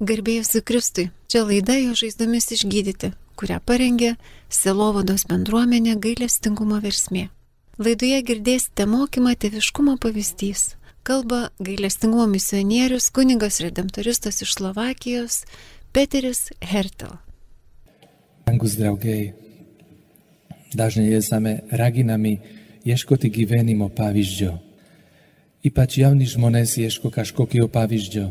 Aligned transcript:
Garbėjusi 0.00 0.62
Kristui, 0.64 1.10
čia 1.28 1.42
laida 1.44 1.74
jo 1.76 1.92
žaizdomis 1.92 2.46
išgydyti, 2.56 3.10
kurią 3.36 3.58
parengė 3.68 4.14
Selovados 4.48 5.26
bendruomenė 5.28 5.98
gailestingumo 6.00 6.78
versmė. 6.80 7.26
Laidoje 7.76 8.22
girdėsite 8.30 8.86
mokymą 8.88 9.34
tėviškumo 9.44 9.98
pavyzdys. 10.00 10.78
Kalba 11.04 11.50
gailestingumo 11.60 12.24
misionierius, 12.32 13.10
kunigas 13.12 13.60
redemptoristas 13.60 14.40
iš 14.40 14.56
Slovakijos 14.56 15.42
Peteris 15.92 16.46
Hertel. 16.64 17.18
Angus 18.48 18.80
draugai, 18.80 19.34
dažnai 20.72 21.10
esame 21.20 21.58
raginami 21.68 22.38
ieškoti 22.88 23.28
gyvenimo 23.28 23.92
pavyzdžio. 23.92 24.56
Ypač 25.60 26.00
jauni 26.00 26.24
žmonės 26.24 26.78
ieško 26.80 27.12
kažkokio 27.12 27.68
pavyzdžio 27.68 28.30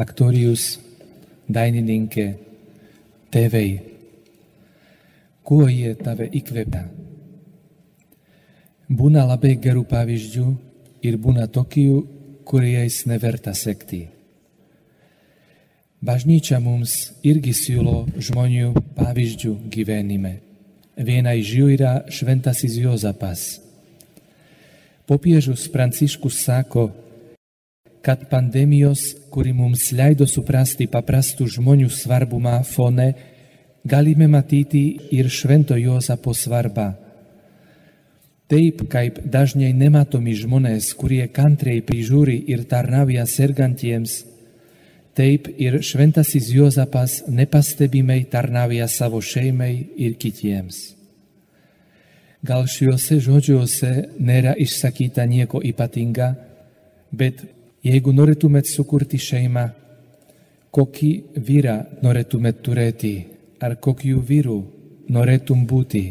aktorius, 0.00 0.78
dainininkė, 1.50 2.26
tėvai. 3.34 3.68
Kuo 5.46 5.66
jie 5.68 5.94
tave 5.98 6.28
įkvepia? 6.40 6.86
Būna 8.90 9.26
labai 9.28 9.54
gerų 9.62 9.84
pavyzdžių 9.90 10.46
ir 11.06 11.18
būna 11.22 11.46
tokių, 11.46 12.00
kuriais 12.48 13.04
neverta 13.06 13.54
sekti. 13.54 14.08
Bažnyčia 16.00 16.58
mums 16.64 17.12
irgi 17.22 17.52
siūlo 17.54 18.06
žmonių 18.16 18.72
pavyzdžių 18.96 19.52
gyvenime. 19.70 20.38
Viena 20.96 21.34
iš 21.36 21.52
jų 21.58 21.66
yra 21.76 21.92
šventasis 22.12 22.78
Jozapas. 22.80 23.60
Popiežius 25.06 25.66
Pranciškus 25.70 26.40
sako, 26.46 26.88
kad 28.02 28.28
pandemijos, 28.30 29.00
kuri 29.30 29.52
mums 29.52 29.90
leido 29.92 30.26
suprasti 30.26 30.86
paprastų 30.88 31.46
žmonių 31.56 31.90
svarbumą 31.92 32.60
fone, 32.64 33.12
galime 33.84 34.28
matyti 34.28 34.84
ir 35.12 35.28
švento 35.28 35.76
Jozapo 35.76 36.34
svarbą. 36.34 36.94
Taip 38.50 38.82
kaip 38.90 39.20
dažnai 39.30 39.70
nematomi 39.76 40.34
žmonės, 40.34 40.90
kurie 40.98 41.28
kantriai 41.30 41.84
prižiūri 41.86 42.40
ir 42.50 42.64
tarnauja 42.66 43.26
sergantiems, 43.30 44.24
taip 45.14 45.46
ir 45.60 45.78
šventasis 45.86 46.48
Jozapas 46.50 47.20
nepastebimai 47.28 48.24
tarnauja 48.32 48.88
savo 48.88 49.20
šeimai 49.22 49.74
ir 49.96 50.16
kitiems. 50.18 50.80
Gal 52.42 52.64
šiuose 52.64 53.20
žodžiuose 53.20 53.92
nėra 54.18 54.56
išsakyta 54.56 55.26
nieko 55.28 55.60
ypatinga, 55.60 56.32
bet 57.12 57.44
Jeigu 57.80 58.12
norėtumėt 58.12 58.68
sukurti 58.68 59.16
šeimą, 59.16 59.70
kokį 60.76 61.10
vyrą 61.48 61.76
norėtumėt 62.04 62.60
turėti, 62.66 63.14
ar 63.60 63.78
kokiu 63.80 64.20
vyru 64.20 64.58
norėtum 65.08 65.64
būti. 65.66 66.04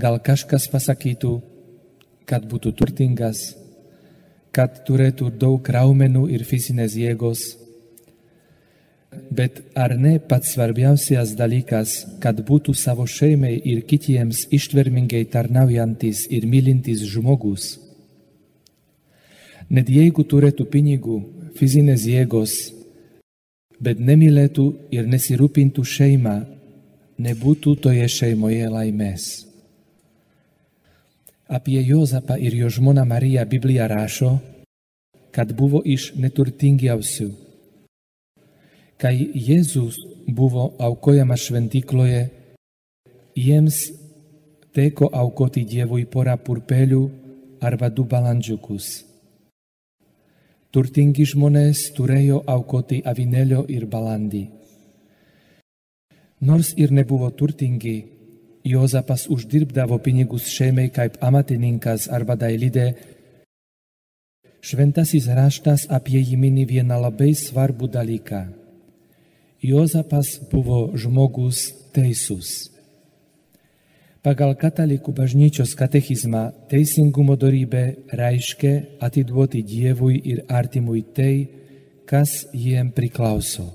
Gal 0.00 0.20
kažkas 0.24 0.68
pasakytų, 0.72 1.32
kad 2.28 2.44
būtų 2.52 2.74
turtingas, 2.76 3.40
kad 4.52 4.82
turėtų 4.84 5.32
daug 5.40 5.64
raumenų 5.64 6.28
ir 6.36 6.44
fizinės 6.44 6.94
jėgos. 7.00 7.42
Bet 9.10 9.64
ar 9.74 9.96
ne 9.98 10.18
pats 10.20 10.52
svarbiausias 10.54 11.32
dalykas, 11.38 12.04
kad 12.22 12.44
būtų 12.46 12.76
savo 12.76 13.08
šeimai 13.08 13.56
ir 13.56 13.86
kitiems 13.88 14.46
ištvermingai 14.52 15.24
tarnaujantis 15.32 16.26
ir 16.30 16.44
mylintis 16.46 17.08
žmogus? 17.08 17.78
Net 19.70 19.86
jeigu 19.86 20.24
turėtų 20.26 20.66
pinigų, 20.66 21.16
fizinės 21.54 22.02
jėgos, 22.10 22.54
bet 23.78 24.00
nemylėtų 24.02 24.64
ir 24.90 25.06
nesirūpintų 25.06 25.84
šeimą, 25.86 26.34
nebūtų 27.22 27.76
toje 27.84 28.08
šeimoje 28.10 28.66
laimės. 28.72 29.28
Apie 31.50 31.80
Jozapą 31.82 32.36
ir 32.38 32.54
jo 32.54 32.70
žmoną 32.70 33.04
Mariją 33.06 33.44
Biblija 33.46 33.86
rašo, 33.90 34.38
kad 35.34 35.52
buvo 35.54 35.82
iš 35.86 36.12
neturtingiausių. 36.18 37.28
Kai 39.00 39.14
Jėzus 39.34 39.96
buvo 40.26 40.72
aukojamas 40.78 41.46
šventykloje, 41.46 42.24
jiems 43.38 43.78
teko 44.74 45.08
aukoti 45.22 45.64
Dievui 45.64 46.04
porą 46.10 46.36
purpelių 46.38 47.04
arba 47.62 47.90
du 47.90 48.04
balandžiukus. 48.04 49.09
Turtingi 50.70 51.24
žmonės 51.26 51.88
turėjo 51.96 52.44
aukoti 52.46 53.00
avinėlio 53.02 53.64
ir 53.74 53.88
balandį. 53.90 54.44
Nors 56.46 56.70
ir 56.78 56.92
nebuvo 56.94 57.30
turtingi, 57.34 57.96
Jozapas 58.62 59.24
uždirbdavo 59.34 59.98
pinigus 60.04 60.46
šeimai 60.52 60.86
kaip 60.94 61.16
amatininkas 61.26 62.06
arba 62.12 62.36
dailidė. 62.38 62.92
Šventasis 64.62 65.26
raštas 65.26 65.88
apie 65.90 66.20
jį 66.20 66.38
mini 66.38 66.66
vieną 66.68 67.00
labai 67.02 67.32
svarbų 67.34 67.88
dalyką. 67.90 68.44
Jozapas 69.64 70.36
buvo 70.52 70.92
žmogus 70.94 71.70
teisus. 71.96 72.70
Pagal 74.20 74.50
katalikų 74.60 75.14
bažnyčios 75.16 75.70
katechizmą 75.80 76.50
teisingumo 76.68 77.38
dorybė 77.40 77.84
reiškia 78.12 78.72
atiduoti 79.00 79.62
Dievui 79.64 80.18
ir 80.28 80.42
artimui 80.44 81.00
tai, 81.16 81.48
kas 82.04 82.44
jiem 82.52 82.90
priklauso. 82.92 83.70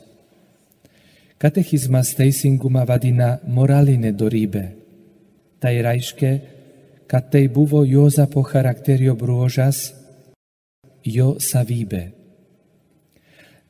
Katechizmas 1.41 2.13
teisingumą 2.13 2.85
vadina 2.85 3.39
moralinė 3.49 4.13
dorybė. 4.13 4.63
Tai 5.57 5.73
reiškia, 5.89 6.33
kad 7.09 7.31
tai 7.33 7.47
buvo 7.49 7.81
Jozapo 7.81 8.45
charakterio 8.45 9.17
bruožas, 9.17 9.95
jo 11.01 11.39
savybė. 11.41 12.05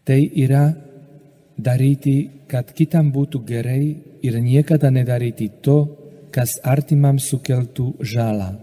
Tai 0.04 0.24
yra 0.44 0.74
daryti, 1.56 2.18
kad 2.52 2.76
kitam 2.76 3.16
būtų 3.16 3.48
gerai 3.48 3.84
ir 4.20 4.44
niekada 4.44 4.92
nedaryti 4.92 5.54
to, 5.64 6.04
kas 6.36 6.58
artimam 6.68 7.20
sukeltų 7.22 7.94
žalą. 8.04 8.56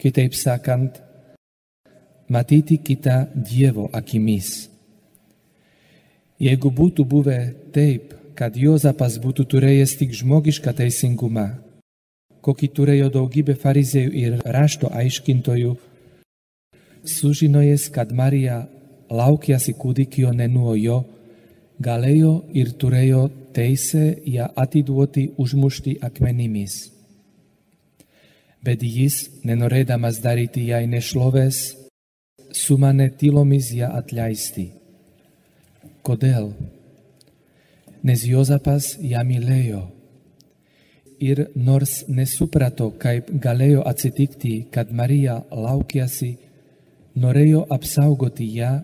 Kitaip 0.00 0.36
sakant, 0.38 1.00
matyti 2.30 2.78
kitą 2.78 3.24
Dievo 3.34 3.88
akimis. 3.92 4.68
Jeigu 6.40 6.70
būtų 6.72 7.04
buvę 7.04 7.40
taip, 7.74 8.14
kad 8.38 8.54
Jozapas 8.56 9.18
būtų 9.20 9.44
turėjęs 9.52 9.96
tik 10.00 10.14
žmogišką 10.16 10.72
teisingumą, 10.78 11.50
kokį 12.40 12.68
turėjo 12.76 13.10
daugybė 13.18 13.58
farizėjų 13.60 14.12
ir 14.22 14.38
rašto 14.46 14.88
aiškintojų, 14.88 15.74
sužinojęs, 17.04 17.90
kad 17.92 18.14
Marija 18.16 18.62
laukiasi 19.10 19.74
kūdikio 19.76 20.32
ne 20.32 20.46
nuo 20.48 20.78
jo, 20.78 21.02
galėjo 21.80 22.32
ir 22.52 22.72
turėjo 22.80 23.26
teisę 23.56 24.04
ją 24.28 24.48
atiduoti 24.62 25.30
užmušti 25.40 25.96
akmenimis. 26.04 26.80
Bet 28.60 28.82
jis, 28.84 29.22
nenorėdamas 29.48 30.20
daryti 30.20 30.66
jai 30.68 30.84
nešlovės, 30.86 31.60
sumanė 32.52 33.08
tylomis 33.16 33.70
ją 33.72 33.88
atleisti. 33.96 34.66
Kodėl? 36.04 36.52
Nes 38.04 38.24
Jozapas 38.28 38.94
ją 39.00 39.24
mylėjo. 39.24 39.80
Ir 41.20 41.46
nors 41.56 42.06
nesuprato, 42.08 42.88
kaip 43.00 43.28
galėjo 43.44 43.82
atsitikti, 43.88 44.54
kad 44.72 44.92
Marija 44.92 45.42
laukiasi, 45.52 46.30
norėjo 47.20 47.66
apsaugoti 47.76 48.46
ją 48.56 48.78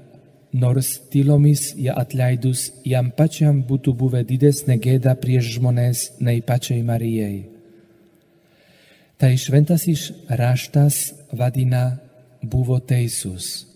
nors 0.52 1.00
tylomis 1.10 1.74
ją 1.76 1.94
atleidus 1.94 2.70
jam 2.84 3.10
pačiam 3.10 3.62
būtų 3.68 3.94
buvę 4.00 4.22
didesnė 4.24 4.78
gėda 4.78 5.14
prieš 5.20 5.56
žmonės 5.58 6.06
nei 6.20 6.42
pačiai 6.42 6.82
Marijai. 6.82 7.46
Tai 9.16 9.32
šventasis 9.40 10.12
raštas 10.28 11.14
vadina 11.32 11.98
buvo 12.42 12.78
teisus. 12.80 13.66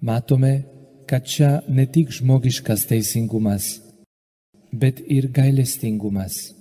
Matome, 0.00 0.62
kad 1.06 1.24
čia 1.24 1.60
ne 1.68 1.86
tik 1.86 2.10
žmogiškas 2.12 2.86
teisingumas, 2.88 3.80
bet 4.72 5.00
ir 5.04 5.28
gailestingumas. 5.28 6.54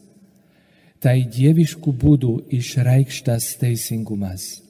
Tai 1.04 1.16
dieviškų 1.36 1.92
būdų 2.00 2.34
išreikštas 2.60 3.56
teisingumas. 3.60 4.64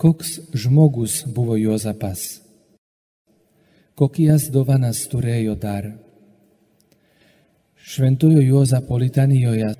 Koks 0.00 0.40
žmogus 0.56 1.24
buvo 1.28 1.58
Jozapas? 1.60 2.40
Kokias 3.92 4.46
dovanas 4.48 5.02
turėjo 5.12 5.58
dar? 5.60 5.90
Šventojo 7.76 8.40
Jozapo 8.40 8.96
litanijoje 8.96 9.74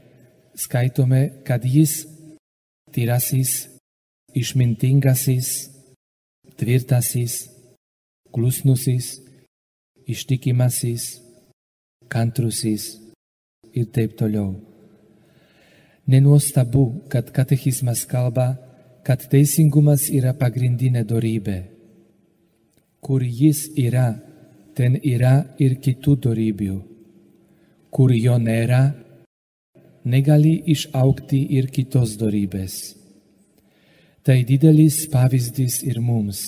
skaitome, 0.61 1.23
kad 1.49 1.65
jis 1.65 2.05
tyrasis, 2.93 3.71
išmintingasis, 4.37 5.71
tvirtasis, 6.53 7.41
klusnusis, 8.29 9.15
ištikimasis, 10.05 11.15
kantrusis 12.13 12.91
ir 13.73 13.89
taip 13.89 14.21
toliau. 14.21 14.59
Nenuostabu, 16.05 17.07
kad 17.09 17.33
katechizmas 17.33 18.05
kalba, 18.05 18.59
kad 19.11 19.25
teisingumas 19.27 20.05
yra 20.15 20.31
pagrindinė 20.39 21.01
dorybė. 21.03 21.57
Kur 23.03 23.25
jis 23.27 23.65
yra, 23.75 24.13
ten 24.79 24.95
yra 25.03 25.33
ir 25.59 25.81
kitų 25.83 26.15
dorybių. 26.27 26.77
Kur 27.91 28.15
jo 28.15 28.37
nėra, 28.39 28.93
negali 30.07 30.53
išaukti 30.77 31.41
ir 31.59 31.67
kitos 31.75 32.15
dorybės. 32.21 32.77
Tai 34.23 34.39
didelis 34.47 35.01
pavyzdys 35.11 35.81
ir 35.91 35.99
mums. 35.99 36.45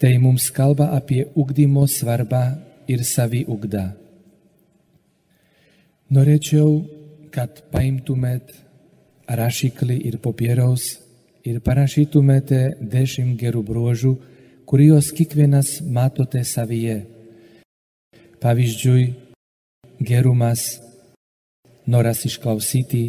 Tai 0.00 0.14
mums 0.24 0.48
kalba 0.56 0.88
apie 0.96 1.26
ugdymo 1.36 1.84
svarbą 1.84 2.46
ir 2.88 3.04
saviugdą. 3.04 3.90
Norėčiau, 6.16 6.80
kad 7.28 7.60
paimtumėt 7.68 8.56
rašiklį 9.28 10.00
ir 10.08 10.20
popieriaus 10.24 11.01
ir 11.44 11.58
parašytumėte 11.64 12.60
dešimt 12.80 13.38
gerų 13.40 13.62
bruožų, 13.66 14.12
kuriuos 14.68 15.10
kiekvienas 15.16 15.80
matote 15.82 16.44
savyje. 16.46 17.02
Pavyzdžiui, 18.42 19.04
gerumas, 20.02 20.80
noras 21.86 22.24
išklausyti 22.26 23.02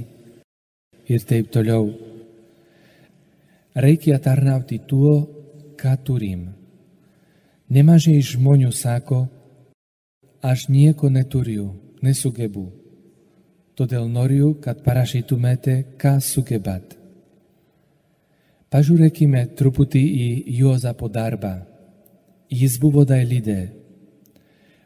ir 1.10 1.28
taip 1.30 1.52
toliau. 1.54 1.92
Reikia 3.74 4.20
tarnauti 4.22 4.80
tuo, 4.88 5.16
ką 5.78 5.96
turim. 6.06 6.52
Nemažai 7.74 8.20
žmonių 8.22 8.70
sako, 8.76 9.24
aš 10.46 10.68
nieko 10.70 11.10
neturiu, 11.10 11.72
nesugebu. 12.06 12.68
Todėl 13.74 14.06
noriu, 14.06 14.54
kad 14.62 14.84
parašytumėte, 14.86 15.80
ką 15.98 16.20
sugebat. 16.22 17.03
Pažiūrėkime 18.74 19.44
truputį 19.54 20.00
į 20.02 20.28
Juozapo 20.58 21.06
darbą. 21.06 21.60
Jis 22.50 22.80
buvo 22.82 23.04
dailidė. 23.06 23.68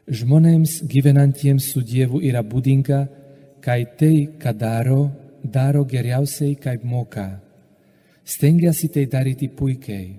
Žmonėms 0.08 0.82
gyvenantiems 0.92 1.70
su 1.72 1.80
Dievu 1.80 2.20
yra 2.20 2.42
būdinga, 2.44 2.98
kai 3.64 3.86
tai, 3.96 4.28
ką 4.36 4.52
daro, 4.60 4.98
daro 5.40 5.86
geriausiai, 5.88 6.58
kaip 6.60 6.84
moka. 6.84 7.40
Stengiasi 8.28 8.90
tai 8.92 9.06
daryti 9.08 9.48
puikiai. 9.48 10.18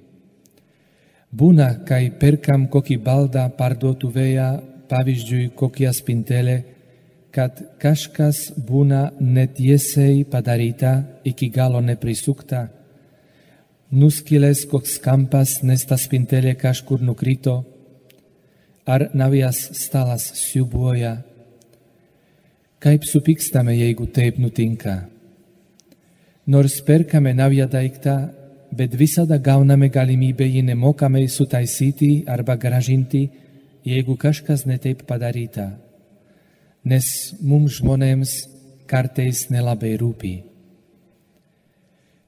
Būna, 1.29 1.69
kai 1.85 2.09
perkam 2.09 2.65
kokį 2.73 2.97
baldą 3.05 3.45
parduotuvėje, 3.53 4.49
pavyzdžiui, 4.89 5.51
kokią 5.53 5.93
spintelę, 5.93 6.57
kad 7.29 7.61
kažkas 7.77 8.47
būna 8.57 9.11
netiesiai 9.21 10.25
padaryta, 10.25 10.95
iki 11.21 11.53
galo 11.53 11.85
neprisukta, 11.85 12.65
nuskilęs 13.91 14.65
koks 14.69 14.97
kampas, 15.03 15.59
nes 15.63 15.85
ta 15.85 15.97
spintelė 15.97 16.55
kažkur 16.59 17.01
nukrito, 17.01 17.63
ar 18.85 19.09
naujas 19.13 19.61
stalas 19.77 20.29
siubuoja. 20.39 21.17
Kaip 22.79 23.03
supykstame, 23.03 23.75
jeigu 23.75 24.07
taip 24.07 24.37
nutinka. 24.39 25.01
Nors 26.47 26.79
perkame 26.81 27.33
naują 27.33 27.67
daiktą, 27.69 28.15
bet 28.71 28.95
visada 28.95 29.37
gauname 29.37 29.89
galimybę 29.89 30.47
jį 30.47 30.63
nemokamai 30.71 31.27
sutaisyti 31.27 32.23
arba 32.27 32.55
gražinti, 32.55 33.27
jeigu 33.85 34.15
kažkas 34.17 34.65
netaip 34.69 35.03
padaryta 35.09 35.69
nes 36.83 37.35
mums 37.41 37.79
žmonėms 37.79 38.33
kartais 38.89 39.47
nelabai 39.51 39.95
rūpi. 39.99 40.35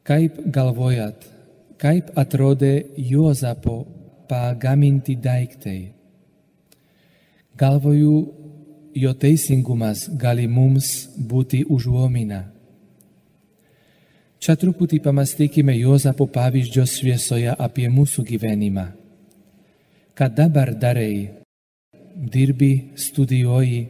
Kaip 0.07 0.39
galvojat, 0.51 1.23
kaip 1.81 2.11
atrodė 2.17 2.73
Juozapo 2.97 3.81
pagaminti 4.29 5.17
daiktai? 5.17 5.91
Galvoju, 7.57 8.15
jo 8.95 9.13
teisingumas 9.13 10.07
gali 10.21 10.47
mums 10.47 11.09
būti 11.17 11.63
užuomina. 11.65 12.43
Čia 14.41 14.55
truputį 14.57 15.01
pamastykime 15.05 15.75
Juozapo 15.77 16.25
pavyzdžio 16.31 16.85
šviesoje 16.89 17.53
apie 17.53 17.89
mūsų 17.89 18.25
gyvenimą. 18.29 18.87
Ką 20.17 20.29
dabar 20.33 20.73
darai? 20.77 21.29
Dirbi, 22.11 22.93
studijuoji, 22.97 23.81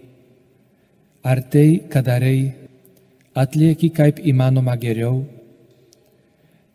Ar 1.22 1.38
tai, 1.54 1.86
ką 1.86 2.02
darai, 2.02 2.50
atlieki 3.38 3.92
kaip 3.94 4.18
įmanoma 4.26 4.74
geriau? 4.74 5.20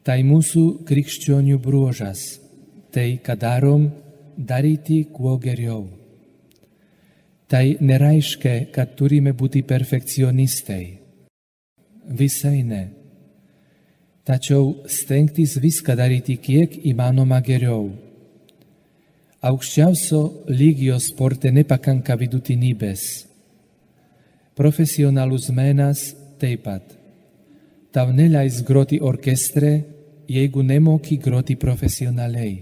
Tai 0.07 0.21
mūsų 0.23 0.87
krikščionių 0.87 1.57
bruožas, 1.59 2.39
tai, 2.95 3.19
ką 3.19 3.35
darom, 3.35 3.89
daryti 4.39 5.01
kuo 5.11 5.35
geriau. 5.43 5.89
Tai 7.51 7.65
nereiškia, 7.81 8.71
kad 8.75 8.95
turime 8.99 9.33
būti 9.35 9.65
perfekcionistai. 9.67 10.85
Visai 12.07 12.63
ne. 12.63 12.85
Tačiau 14.27 14.87
stengtis 14.91 15.59
viską 15.63 15.95
daryti 15.99 16.39
kiek 16.43 16.79
įmanoma 16.87 17.43
geriau. 17.43 17.91
Aukščiausio 19.47 20.23
lygio 20.51 20.99
sporte 21.03 21.51
nepakanka 21.55 22.15
vidutinybės 22.19 23.27
profesionālus 24.57 25.51
mēnās 25.53 26.15
taip 26.41 26.65
Tav 27.93 28.11
neleis 28.17 28.63
groti 28.65 28.99
orkestre, 29.01 29.96
jeigu 30.29 30.63
nemoki 30.63 31.19
groti 31.23 31.57
profesionālei. 31.57 32.55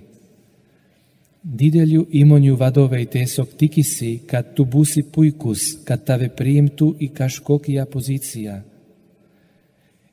Dideļu 1.44 2.06
įmonių 2.22 2.54
vadovai 2.56 3.02
tiesiog 3.12 3.50
tikisi, 3.60 4.22
kad 4.24 4.54
tu 4.56 4.64
būsi 4.64 5.02
puikus, 5.12 5.84
kad 5.84 6.04
tave 6.08 6.30
priimtų 6.32 6.94
į 7.04 7.10
kažkokią 7.12 7.84
poziciją. 7.92 8.62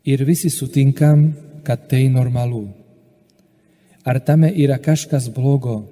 Ir 0.04 0.24
visi 0.28 0.50
sutinkam, 0.52 1.30
kad 1.64 1.88
tai 1.88 2.10
normalu. 2.12 2.66
Ar 4.04 4.20
tame 4.20 4.50
yra 4.52 4.80
kažkas 4.82 5.30
blogo? 5.32 5.86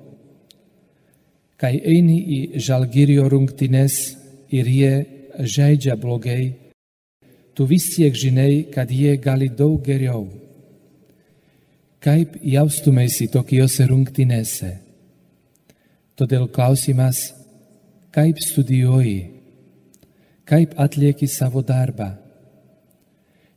Kai 1.59 1.77
eini 1.77 2.17
į 2.19 2.39
žalgirio 2.59 3.29
rungtynes 3.29 3.95
ir 4.51 4.67
jie 4.67 4.93
žaidžia 5.39 5.95
blogai, 5.95 6.55
tu 7.53 7.67
vis 7.69 7.85
tiek 7.95 8.15
žinai, 8.15 8.65
kad 8.73 8.91
jie 8.91 9.15
gali 9.21 9.49
daug 9.49 9.79
geriau. 9.85 10.27
Kaip 11.99 12.37
jaustumėsi 12.47 13.27
tokiose 13.27 13.83
rungtynėse? 13.89 14.69
Todėl 16.15 16.45
klausimas, 16.47 17.33
kaip 18.15 18.39
studijuoji, 18.39 19.19
kaip 20.47 20.77
atlieki 20.79 21.27
savo 21.27 21.59
darbą, 21.59 22.13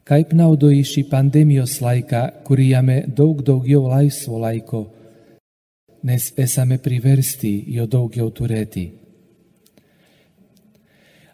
kaip 0.03 0.35
naudoji 0.35 0.83
šį 0.91 1.05
pandemijos 1.11 1.77
laiką, 1.85 2.25
kurį 2.43 2.69
jame 2.73 2.99
daug 3.07 3.45
daugiau 3.47 3.87
laisvo 3.87 4.43
laiko, 4.43 4.85
nes 6.03 6.33
esame 6.35 6.83
priversti 6.83 7.55
jo 7.79 7.87
daugiau 7.87 8.31
turėti. 8.35 8.89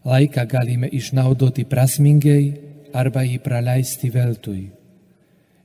Laiką 0.05 0.45
galime 0.45 0.93
išnaudoti 0.93 1.65
prasmingai 1.65 2.43
arba 2.93 3.25
jį 3.25 3.41
praleisti 3.45 4.13
veltui. 4.13 4.78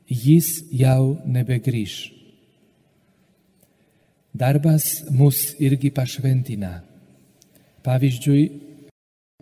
Jis 0.07 0.63
jau 0.71 1.17
nebegrįž. 1.25 2.11
Darbas 4.33 5.03
mus 5.13 5.53
irgi 5.61 5.91
pašventina. 5.93 6.81
Pavyzdžiui, 7.85 8.43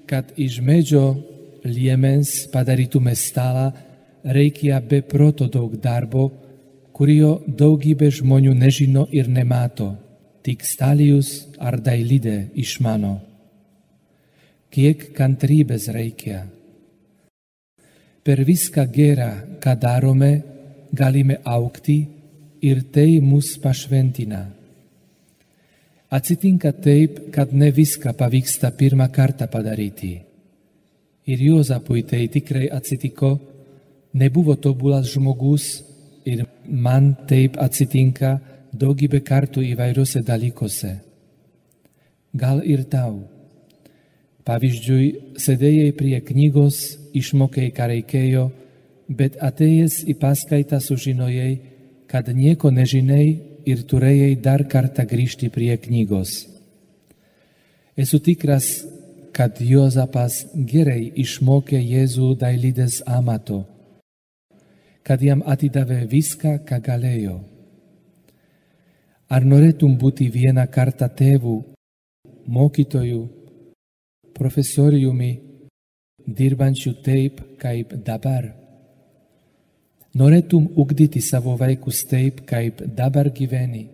kad 0.10 0.34
iš 0.36 0.60
medžio 0.66 1.16
liemens 1.64 2.48
padarytume 2.52 3.16
stalą, 3.16 3.72
reikia 4.24 4.82
be 4.82 5.02
proto 5.02 5.48
daug 5.48 5.78
darbo, 5.80 6.30
kurio 6.92 7.40
daugybė 7.48 8.12
žmonių 8.20 8.54
nežino 8.58 9.08
ir 9.12 9.30
nemato, 9.32 9.94
tik 10.44 10.66
stalijus 10.68 11.48
ar 11.58 11.80
dailidė 11.80 12.52
išmano 12.58 13.20
kiek 14.72 15.12
kantrybės 15.18 15.90
reikia. 15.92 16.46
Per 18.24 18.46
viską 18.46 18.86
gerą, 18.94 19.32
ką 19.64 19.76
darome, 19.82 20.32
galime 20.94 21.40
aukti 21.44 22.00
ir 22.62 22.84
tai 22.94 23.20
mus 23.22 23.58
pašventina. 23.58 24.44
Atsitinka 26.12 26.72
taip, 26.72 27.32
kad 27.32 27.54
ne 27.54 27.72
viską 27.72 28.14
pavyksta 28.14 28.72
pirmą 28.78 29.08
kartą 29.10 29.48
padaryti. 29.48 30.14
Ir 31.26 31.40
Jozapui 31.40 32.04
tai 32.04 32.28
tikrai 32.28 32.68
atsitiko, 32.70 33.40
nebuvo 34.14 34.56
tobulas 34.56 35.08
žmogus 35.14 35.82
ir 36.26 36.46
man 36.68 37.16
taip 37.28 37.58
atsitinka, 37.58 38.40
daugybė 38.72 39.22
kartų 39.24 39.64
įvairiuose 39.72 40.22
dalykuose. 40.28 40.92
Gal 42.34 42.62
ir 42.64 42.84
tau. 42.92 43.24
Pavyzdžiui, 44.48 45.38
sėdėjai 45.40 45.92
prie 45.96 46.20
knygos, 46.28 47.01
išmokėjai, 47.18 47.72
ką 47.76 47.88
reikėjo, 47.92 48.46
bet 49.10 49.38
atėjęs 49.44 50.02
į 50.08 50.16
paskaitą 50.22 50.80
sužinojai, 50.84 51.54
kad 52.12 52.28
nieko 52.36 52.72
nežinai 52.72 53.26
ir 53.68 53.84
turėjai 53.88 54.36
dar 54.44 54.66
kartą 54.68 55.06
grįžti 55.08 55.52
prie 55.54 55.76
knygos. 55.78 56.46
Esu 57.98 58.20
tikras, 58.24 58.68
kad 59.32 59.60
Jozapas 59.64 60.46
gerai 60.56 61.12
išmokė 61.24 61.80
Jėzų 61.80 62.34
dailydės 62.40 63.02
amato, 63.08 63.64
kad 65.08 65.22
jam 65.24 65.44
atidavė 65.48 66.06
viską, 66.12 66.60
ką 66.68 66.80
galėjo. 66.84 67.38
Ar 69.32 69.46
norėtum 69.48 69.96
būti 69.96 70.28
vieną 70.32 70.66
kartą 70.68 71.08
tėvų, 71.08 71.56
mokytojų, 72.52 73.22
profesoriumi, 74.36 75.32
dirbančių 76.28 76.94
taip, 77.06 77.42
kaip 77.62 77.94
dabar? 78.06 78.52
Norėtum 80.18 80.68
ugdyti 80.76 81.22
savo 81.24 81.56
vaikus 81.58 82.04
taip, 82.10 82.44
kaip 82.46 82.82
dabar 82.98 83.30
gyveni? 83.32 83.88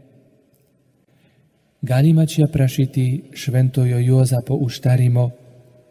Galima 1.81 2.25
čia 2.25 2.48
prašyti 2.50 3.24
šventojo 3.38 4.00
Juozapo 4.01 4.57
užtarimo, 4.65 5.29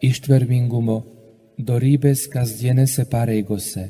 ištvermingumo, 0.03 0.97
dorybės 1.57 2.27
kasdienėse 2.29 3.07
pareigose. 3.09 3.87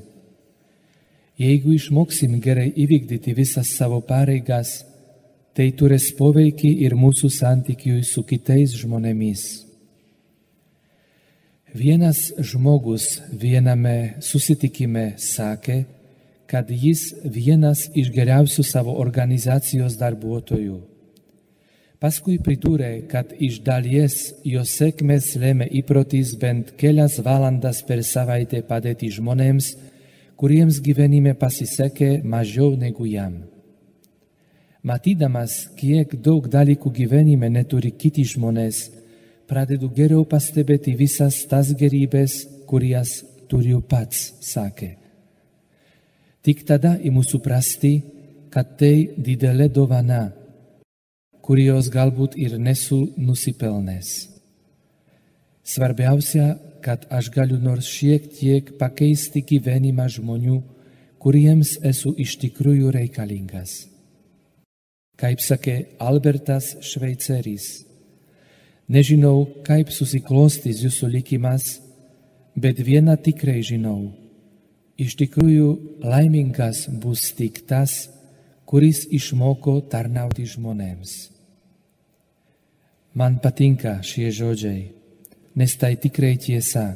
Jeigu 1.38 1.74
išmoksim 1.74 2.40
gerai 2.42 2.70
įvykdyti 2.70 3.34
visas 3.38 3.74
savo 3.74 4.00
pareigas, 4.02 4.84
tai 5.58 5.72
turės 5.74 6.12
poveikį 6.18 6.70
ir 6.86 6.94
mūsų 6.94 7.30
santykiui 7.34 8.04
su 8.06 8.22
kitais 8.24 8.78
žmonėmis. 8.78 9.67
Vienas 11.74 12.32
žmogus 12.40 13.18
viename 13.32 14.16
susitikime 14.24 15.18
sakė, 15.20 15.82
kad 16.48 16.70
jis 16.72 17.10
vienas 17.24 17.90
iš 17.92 18.08
geriausių 18.16 18.64
savo 18.64 18.94
organizacijos 19.02 19.98
darbuotojų. 20.00 20.78
Paskui 22.00 22.38
pridūrė, 22.40 23.10
kad 23.12 23.34
iš 23.36 23.60
dalies 23.66 24.16
jo 24.46 24.64
sėkmės 24.64 25.34
lėmė 25.36 25.68
įprotis 25.82 26.36
bent 26.40 26.72
kelias 26.80 27.18
valandas 27.20 27.82
per 27.84 28.00
savaitę 28.00 28.62
padėti 28.64 29.10
žmonėms, 29.12 29.74
kuriems 30.38 30.80
gyvenime 30.80 31.34
pasisekė 31.36 32.22
mažiau 32.24 32.78
negu 32.78 33.10
jam. 33.10 33.42
Matydamas, 34.88 35.66
kiek 35.76 36.16
daug 36.24 36.48
dalykų 36.48 36.94
gyvenime 36.96 37.50
neturi 37.50 37.92
kiti 37.92 38.24
žmonės, 38.24 38.86
pradedu 39.50 39.90
geriau 39.94 40.26
pastebėti 40.28 40.94
visas 41.00 41.42
tas 41.50 41.72
gerybės, 41.80 42.44
kurias 42.70 43.22
turiu 43.50 43.82
pats, 43.82 44.34
sakė. 44.44 44.96
Tik 46.44 46.64
tada 46.68 46.96
imu 47.04 47.24
suprasti, 47.24 47.94
kad 48.54 48.78
tai 48.80 49.10
didelė 49.18 49.68
dovana, 49.72 50.30
kurios 51.44 51.90
galbūt 51.92 52.38
ir 52.40 52.56
nesu 52.60 53.02
nusipelnęs. 53.18 54.14
Svarbiausia, 55.68 56.56
kad 56.84 57.04
aš 57.12 57.32
galiu 57.36 57.60
nors 57.60 57.90
šiek 57.92 58.30
tiek 58.38 58.72
pakeisti 58.80 59.44
gyvenimą 59.44 60.08
žmonių, 60.16 60.62
kuriems 61.20 61.76
esu 61.84 62.14
iš 62.16 62.38
tikrųjų 62.46 62.94
reikalingas 62.96 63.82
kaip 65.18 65.42
sakė 65.42 65.78
Albertas 66.04 66.76
Šveiceris. 66.86 67.87
Nežinau, 68.88 69.44
kaip 69.68 69.90
susiklostys 69.92 70.80
jūsų 70.86 71.10
likimas, 71.18 71.82
bet 72.56 72.80
vieną 72.80 73.18
tikrai 73.20 73.60
žinau. 73.60 74.14
Iš 74.98 75.18
tikrųjų 75.20 75.68
laimingas 76.08 76.86
bus 77.04 77.34
tik 77.36 77.66
tas, 77.68 78.08
kuris 78.66 79.04
išmoko 79.12 79.82
tarnauti 79.92 80.48
žmonėms. 80.48 81.12
Man 83.18 83.38
patinka 83.44 83.98
šie 84.08 84.32
žodžiai, 84.32 84.88
nes 85.60 85.76
tai 85.76 85.96
tikrai 86.00 86.38
tiesa. 86.40 86.96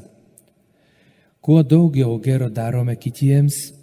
Kuo 1.44 1.60
daugiau 1.66 2.16
gero 2.24 2.48
darome 2.50 2.96
kitiems, 2.96 3.74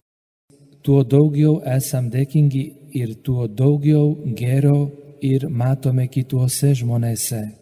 tuo 0.81 1.03
daugiau 1.03 1.59
esam 1.77 2.09
dėkingi 2.09 2.65
ir 2.97 3.15
tuo 3.21 3.45
daugiau 3.47 4.15
gero 4.33 4.89
ir 5.21 5.45
matome 5.45 6.07
kituose 6.09 6.73
žmonėse. 6.73 7.58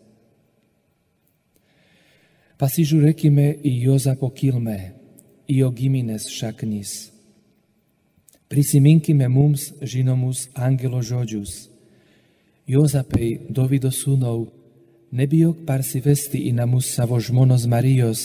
Pasižiūrėkime 2.58 3.48
į 3.62 3.74
Jozapo 3.86 4.30
kilmę, 4.34 4.78
į 5.46 5.60
jo 5.62 5.72
giminės 5.74 6.28
šaknis. 6.34 7.12
Prisiminkime 8.50 9.28
mums 9.30 9.70
žinomus 9.82 10.48
angelo 10.56 11.02
žodžius. 11.04 11.68
Jozapai, 12.68 13.36
Dovido 13.50 13.92
sūnau, 13.94 14.48
nebijok 15.12 15.62
parsivesti 15.68 16.42
į 16.50 16.56
namus 16.58 16.90
savo 16.96 17.20
žmonos 17.20 17.68
Marijos, 17.70 18.24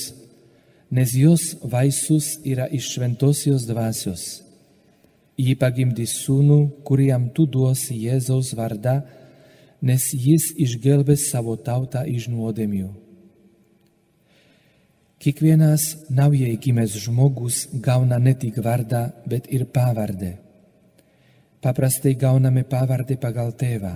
nes 0.91 1.12
jos 1.19 1.53
vaisius 1.62 2.39
yra 2.45 2.67
iš 2.73 2.95
šventosios 2.95 3.69
dvasios 3.69 4.25
Ji 5.43 5.55
pagimdys 5.57 6.12
sūnų, 6.23 6.59
kuriam 6.85 7.31
tu 7.33 7.47
duosi 7.49 7.97
Jėzaus 8.05 8.53
vardą, 8.55 9.01
nes 9.81 10.11
jis 10.12 10.51
išgelbės 10.61 11.25
savo 11.33 11.57
tautą 11.57 12.05
iš 12.07 12.29
nuodėmių. 12.29 12.91
Kiekvienas 15.23 15.83
naujai 16.11 16.57
gimęs 16.59 16.97
žmogus 17.05 17.69
gauna 17.85 18.19
ne 18.19 18.33
tik 18.35 18.57
vardą, 18.59 19.02
bet 19.26 19.47
ir 19.55 19.69
pavardę. 19.71 20.33
Paprastai 21.62 22.17
gauname 22.19 22.64
pavardę 22.67 23.14
pagal 23.23 23.52
tėvą. 23.55 23.93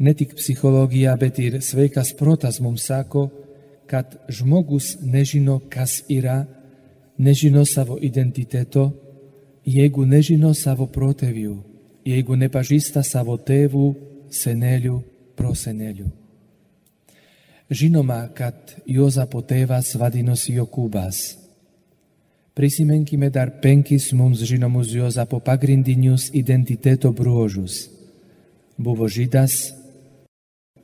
Ne 0.00 0.14
tik 0.16 0.32
psichologija, 0.38 1.12
bet 1.20 1.38
ir 1.44 1.58
sveikas 1.60 2.14
protas 2.16 2.56
mums 2.64 2.86
sako, 2.88 3.26
kad 3.90 4.16
žmogus 4.32 4.94
nežino, 5.02 5.58
kas 5.68 5.98
yra, 6.08 6.46
nežino 7.18 7.66
savo 7.68 7.98
identiteto, 8.00 8.86
jeigu 9.68 10.06
nežino 10.08 10.54
savo 10.56 10.88
protėvių, 10.88 11.52
jeigu 12.08 12.40
nepažįsta 12.46 13.04
savo 13.04 13.36
tėvų, 13.36 13.90
senelių, 14.32 15.02
prosenelių. 15.36 16.19
Žinoma, 17.70 18.24
kad 18.34 18.74
Jozapo 18.82 19.44
tėvas 19.46 19.92
vadinosi 19.94 20.56
Jokūbas. 20.56 21.20
Prisiminkime 22.58 23.28
dar 23.30 23.52
penkis 23.62 24.08
mums 24.12 24.42
žinomus 24.42 24.90
Jozapo 24.90 25.38
pagrindinius 25.38 26.32
identiteto 26.34 27.12
bruožus. 27.14 27.86
Buvo 28.74 29.06
žydas, 29.06 29.70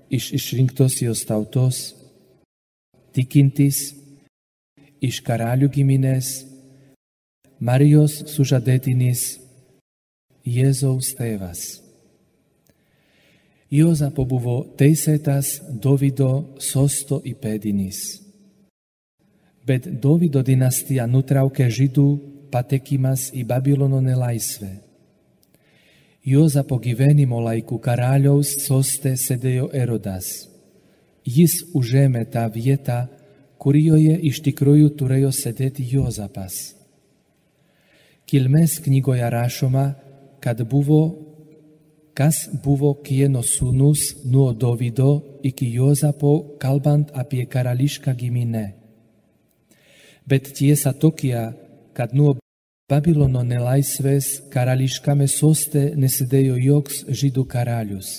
iš 0.08 0.30
išrinktosios 0.38 1.24
tautos, 1.26 1.96
tikintis, 3.12 3.96
iš 5.02 5.18
karalių 5.26 5.72
giminės, 5.74 6.44
Marijos 7.58 8.20
sužadėtinis 8.28 9.40
Jėzaus 10.44 11.14
tėvas. 11.16 11.85
Jozapo 13.70 14.24
buvo 14.24 14.60
teisėtas 14.78 15.56
Dovido 15.82 16.54
sosto 16.62 17.18
įpėdinis. 17.26 17.98
Bet 19.66 19.88
Dovido 20.02 20.44
dinastija 20.46 21.08
nutraukė 21.10 21.66
žydų 21.66 22.06
patekimas 22.54 23.32
į 23.34 23.42
Babilono 23.42 23.98
nelaisvę. 24.00 24.70
Jozapo 26.26 26.78
gyvenimo 26.78 27.40
laikų 27.42 27.80
karaliaus 27.82 28.54
soste 28.62 29.16
sėdėjo 29.18 29.72
Erodas. 29.74 30.46
Jis 31.26 31.58
užėmė 31.74 32.22
tą 32.30 32.46
vietą, 32.54 33.08
kurioje 33.58 34.14
iš 34.30 34.44
tikrųjų 34.46 34.92
turėjo 34.98 35.32
sėdėti 35.34 35.86
Jozapas. 35.90 36.76
Kilmės 38.26 38.78
knygoje 38.82 39.26
rašoma, 39.30 39.86
kad 40.42 40.62
buvo, 40.70 41.25
kas 42.16 42.46
buvo 42.64 42.94
kieno 43.04 43.42
sūnus 43.44 44.24
nuo 44.24 44.52
Dovido 44.52 45.10
iki 45.44 45.68
Jozapo, 45.74 46.56
kalbant 46.58 47.12
apie 47.14 47.44
karališką 47.44 48.14
giminę. 48.16 48.66
Bet 50.26 50.48
tiesa 50.56 50.92
tokia, 50.92 51.52
kad 51.92 52.14
nuo 52.16 52.36
Babilono 52.86 53.42
nelaisvės 53.42 54.26
karališkame 54.54 55.26
soste 55.28 55.90
nesidėjo 55.98 56.56
joks 56.62 57.00
žydų 57.10 57.42
karalius. 57.50 58.10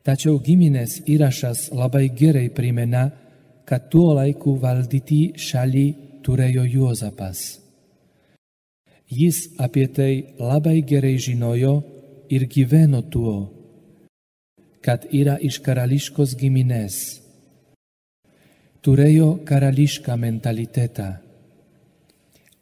Tačiau 0.00 0.38
giminės 0.40 1.02
įrašas 1.04 1.66
labai 1.76 2.06
gerai 2.08 2.46
primena, 2.48 3.10
kad 3.68 3.90
tuo 3.92 4.14
laiku 4.16 4.54
valdyti 4.62 5.34
šalį 5.36 5.86
turėjo 6.24 6.64
Jozapas. 6.72 7.60
Jis 9.12 9.44
apie 9.60 9.86
tai 9.92 10.12
labai 10.40 10.80
gerai 10.88 11.18
žinojo 11.20 11.74
ir 12.30 12.46
gyveno 12.48 13.02
tuo, 13.02 13.36
kad 14.84 15.06
yra 15.12 15.38
iš 15.40 15.60
karališkos 15.64 16.36
giminės. 16.38 16.96
Turėjo 18.84 19.40
karališką 19.48 20.14
mentalitetą. 20.16 21.08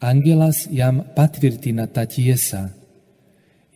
Angelas 0.00 0.64
jam 0.72 1.02
patvirtina 1.16 1.86
tą 1.86 2.06
tiesą. 2.08 2.66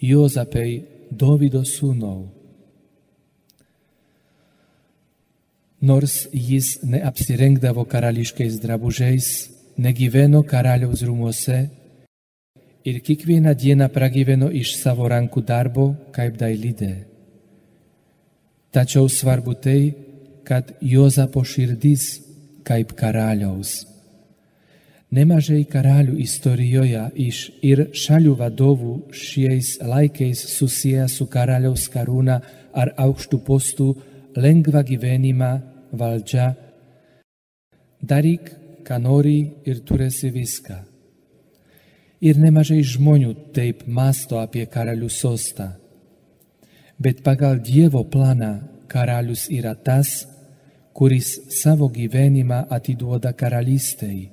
Jozapai 0.00 0.82
Dovido 1.10 1.62
sūnau. 1.66 2.28
Nors 5.80 6.26
jis 6.32 6.78
neapsirengdavo 6.84 7.84
karališkais 7.88 8.58
drabužiais, 8.60 9.28
negyveno 9.80 10.42
karaliaus 10.44 11.02
rūmose 11.08 11.60
ir 12.84 13.00
kiekvieną 13.00 13.54
dieną 13.54 13.88
pragyveno 13.92 14.48
iš 14.62 14.74
savo 14.80 15.08
rankų 15.08 15.42
darbo 15.44 15.86
kaip 16.14 16.36
dailidė. 16.40 16.94
Tačiau 18.70 19.08
svarbu 19.08 19.54
tai, 19.54 19.94
kad 20.44 20.74
Jozapo 20.80 21.42
širdis 21.44 22.20
kaip 22.66 22.94
karaliaus. 22.98 23.86
Nemažai 25.10 25.64
karalių 25.66 26.20
istorijoje 26.22 27.08
iš 27.18 27.38
ir 27.66 27.88
šalių 28.02 28.36
vadovų 28.38 28.92
šiais 29.10 29.72
laikais 29.82 30.44
susiję 30.52 31.08
su 31.10 31.26
karaliaus 31.26 31.88
karūna 31.90 32.38
ar 32.72 32.92
aukštų 33.06 33.40
postų 33.48 33.88
lengvą 34.38 34.84
gyvenimą 34.86 35.50
valdžia, 35.90 36.52
daryk, 38.02 38.54
ką 38.86 39.02
nori 39.02 39.40
ir 39.66 39.82
turėsi 39.82 40.30
viską. 40.30 40.89
Ir 42.20 42.36
nemažai 42.36 42.82
žmonių 42.84 43.32
taip 43.56 43.86
masto 43.88 44.40
apie 44.40 44.66
karalių 44.68 45.08
sostą. 45.08 45.70
Bet 47.00 47.22
pagal 47.24 47.62
Dievo 47.64 48.04
planą 48.04 48.52
karalius 48.88 49.46
yra 49.48 49.72
tas, 49.74 50.26
kuris 50.92 51.32
savo 51.62 51.88
gyvenimą 51.88 52.66
atiduoda 52.68 53.32
karalystei, 53.32 54.28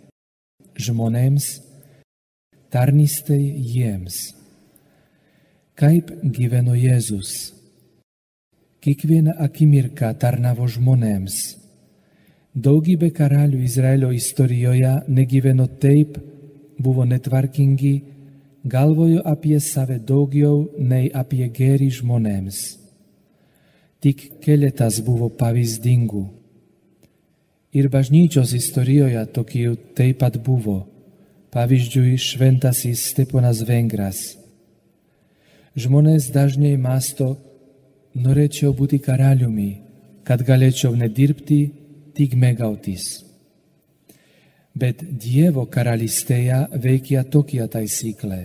žmonėms, 0.76 1.52
tarnystei 2.74 3.46
jiems. 3.72 4.34
Kaip 5.78 6.12
gyveno 6.24 6.76
Jėzus? 6.76 7.58
kiekvieną 8.88 9.34
akimirką 9.44 10.14
tarnavo 10.22 10.68
žmonėms. 10.72 11.36
Daugybė 12.56 13.10
karalių 13.14 13.60
Izraelio 13.66 14.14
istorijoje 14.16 14.94
negyveno 15.12 15.68
taip, 15.82 16.16
buvo 16.80 17.06
netvarkingi, 17.06 17.96
galvojo 18.64 19.22
apie 19.26 19.60
save 19.60 20.00
daugiau 20.00 20.68
nei 20.78 21.10
apie 21.14 21.48
gerį 21.50 21.90
žmonėms. 22.00 22.60
Tik 24.04 24.42
keletas 24.44 25.00
buvo 25.02 25.30
pavyzdingų. 25.30 26.26
Ir 27.78 27.90
bažnyčios 27.94 28.54
istorijoje 28.58 29.24
tokių 29.36 29.74
taip 29.98 30.22
pat 30.22 30.38
buvo. 30.44 30.86
Pavyzdžiui, 31.54 32.18
šventasis 32.20 33.08
Steponas 33.12 33.64
Vengras. 33.66 34.38
Žmonės 35.78 36.30
dažnai 36.34 36.76
masto, 36.78 37.36
norėčiau 38.18 38.74
būti 38.78 39.00
karaliumi, 39.02 39.72
kad 40.28 40.42
galėčiau 40.46 40.96
nedirbti, 40.98 41.62
tik 42.18 42.34
mėgautis. 42.36 43.27
Bet 44.78 45.02
Dievo 45.02 45.64
karalystėje 45.74 46.58
veikia 46.84 47.24
tokia 47.34 47.66
taisyklė. 47.72 48.44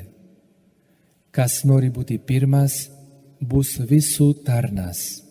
Kas 1.33 1.63
nori 1.69 1.91
būti 1.93 2.17
pirmas, 2.19 2.87
bus 3.41 3.75
visų 3.91 4.29
tarnas. 4.47 5.23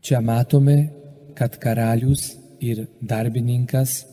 Čia 0.00 0.20
matome, 0.24 0.78
kad 1.36 1.58
karalius 1.60 2.32
ir 2.60 2.86
darbininkas 3.00 4.04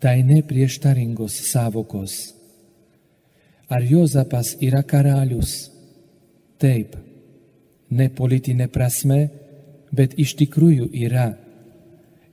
tai 0.00 0.22
neprieštaringos 0.22 1.36
savokos. 1.50 2.34
Ar 3.68 3.82
Jozapas 3.82 4.54
yra 4.60 4.82
karalius? 4.86 5.70
Taip, 6.60 6.94
ne 7.90 8.08
politinė 8.08 8.68
prasme, 8.72 9.20
bet 9.92 10.14
iš 10.20 10.36
tikrųjų 10.38 10.90
yra. 11.06 11.32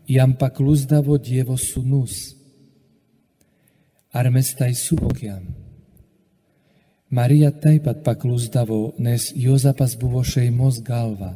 Jam 0.08 0.36
paklusdavo 0.36 1.18
Dievo 1.18 1.58
sūnus. 1.58 2.41
Ar 4.14 4.30
mes 4.30 4.54
tai 4.60 4.74
suvokiam? 4.76 5.44
Marija 7.12 7.52
taip 7.52 7.84
pat 7.88 8.04
paklusdavo, 8.04 8.94
nes 9.00 9.32
Jozapas 9.36 9.98
buvo 10.00 10.24
šeimos 10.24 10.80
galva. 10.84 11.34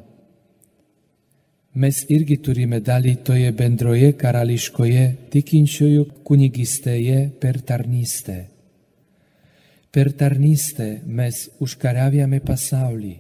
Mes 1.76 2.06
irgi 2.08 2.38
turime 2.40 2.80
dalį 2.80 3.18
toje 3.28 3.52
bendroje 3.52 4.14
karališkoje 4.16 5.06
tikinčiųjų 5.34 6.06
kunigystėje 6.24 7.20
per 7.42 7.60
tarnystę. 7.68 8.40
Per 9.92 10.12
tarnystę 10.16 10.90
mes 11.06 11.46
užkariavėme 11.64 12.40
pasaulį 12.44 13.16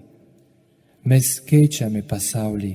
mes 1.05 1.39
keičiame 1.45 2.01
pasaulį. 2.09 2.73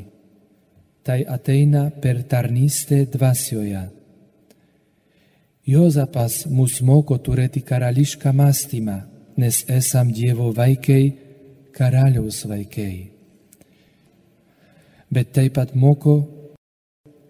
Tai 1.03 1.21
ateina 1.37 1.89
per 2.03 2.23
tarnystę 2.31 3.05
dvasioje. 3.11 3.83
Jozapas 5.67 6.47
mus 6.49 6.81
moko 6.81 7.19
turėti 7.21 7.61
karališką 7.61 8.33
mąstymą, 8.33 8.97
nes 9.37 9.65
esam 9.69 10.13
Dievo 10.13 10.51
vaikai, 10.57 11.13
karaliaus 11.77 12.47
vaikai. 12.49 13.11
Bet 15.11 15.33
taip 15.37 15.55
pat 15.59 15.75
moko, 15.75 16.17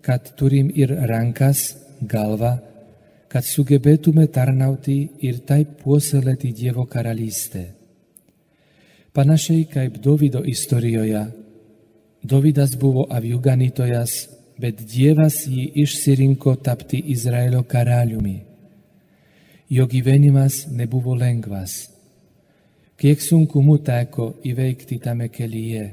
kad 0.03 0.37
turim 0.37 0.71
ir 0.75 0.95
rankas, 1.11 1.75
galvą, 2.01 2.59
kad 3.31 3.45
sugebėtume 3.45 4.27
tarnauti 4.31 4.99
ir 5.27 5.43
taip 5.47 5.81
puoselėti 5.83 6.53
Dievo 6.55 6.87
karalystę. 6.87 7.67
Panašiai 9.13 9.65
kaip 9.67 9.99
Dovido 9.99 10.45
istorijoje. 10.47 11.25
Dovidas 12.23 12.77
buvo 12.79 13.09
avių 13.11 13.41
ganytojas, 13.43 14.29
bet 14.61 14.83
Dievas 14.93 15.43
jį 15.49 15.65
išsirinko 15.83 16.55
tapti 16.65 17.01
Izraelio 17.15 17.63
karaliumi. 17.73 18.37
Jo 19.71 19.87
gyvenimas 19.87 20.67
nebuvo 20.71 21.15
lengvas. 21.17 21.89
Kiek 23.01 23.23
sunkumų 23.25 23.79
teko 23.87 24.27
įveikti 24.45 24.99
tame 25.01 25.31
kelyje, 25.33 25.85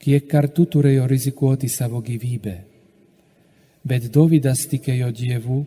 kiek 0.00 0.28
kartų 0.30 0.66
turėjo 0.74 1.08
rizikuoti 1.10 1.68
savo 1.68 2.00
gyvybę. 2.00 2.56
Bet 3.84 4.08
Dovidas 4.12 4.64
tikėjo 4.70 5.10
Dievu, 5.12 5.64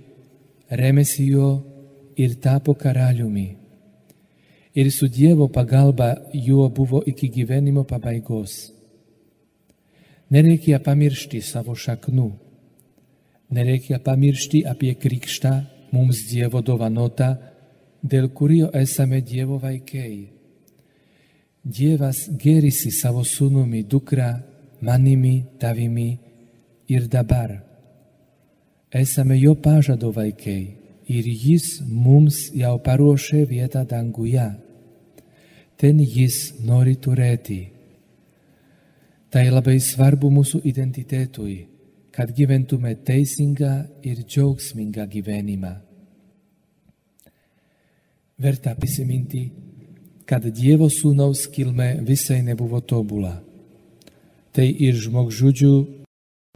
remėsi 0.69 1.27
jo 1.29 1.49
ir 2.17 2.39
tapo 2.41 2.73
karaliumi 2.73 3.51
ir 4.73 4.91
su 4.91 5.08
Dievo 5.08 5.47
pagalba 5.47 6.15
juo 6.34 6.69
buvo 6.69 7.03
iki 7.06 7.29
gyvenimo 7.29 7.84
pabaigos. 7.84 8.71
Nereikia 10.33 10.79
pamiršti 10.81 11.41
savo 11.45 11.75
šaknų. 11.77 12.29
Nereikia 13.53 13.99
pamiršti 14.01 14.63
apie 14.65 14.95
krikštą 14.97 15.53
mums 15.93 16.23
Dievo 16.29 16.63
dovanotą, 16.65 17.35
dėl 18.01 18.31
kurio 18.33 18.71
esame 18.73 19.21
Dievo 19.21 19.59
vaikai. 19.61 20.31
Dievas 21.63 22.25
gerisi 22.41 22.91
savo 22.91 23.21
sūnumi, 23.23 23.83
dukra, 23.85 24.31
manimi, 24.81 25.43
tavimi 25.61 26.09
ir 26.89 27.07
dabar. 27.07 27.59
Esame 28.91 29.37
jo 29.39 29.53
pažado 29.55 30.11
vaikai 30.11 30.75
ir 31.07 31.29
jis 31.29 31.79
mums 31.87 32.49
jau 32.57 32.75
paruošė 32.83 33.45
vietą 33.49 33.85
danguje 33.85 34.49
ten 35.83 35.99
jis 35.99 36.53
nori 36.63 36.95
turėti. 36.95 37.72
Tai 39.33 39.47
labai 39.49 39.79
svarbu 39.81 40.29
mūsų 40.29 40.59
identitetui, 40.69 41.63
kad 42.13 42.29
gyventume 42.37 42.91
teisingą 43.01 43.71
ir 44.05 44.19
džiaugsmingą 44.29 45.07
gyvenimą. 45.09 45.71
Verta 48.37 48.75
prisiminti, 48.77 49.47
kad 50.29 50.45
Dievo 50.53 50.85
sūnaus 50.93 51.47
kilme 51.49 51.95
visai 52.05 52.43
nebuvo 52.45 52.83
tobula. 52.85 53.39
Tai 54.53 54.67
ir 54.69 55.01
žmogžudžių, 55.01 55.73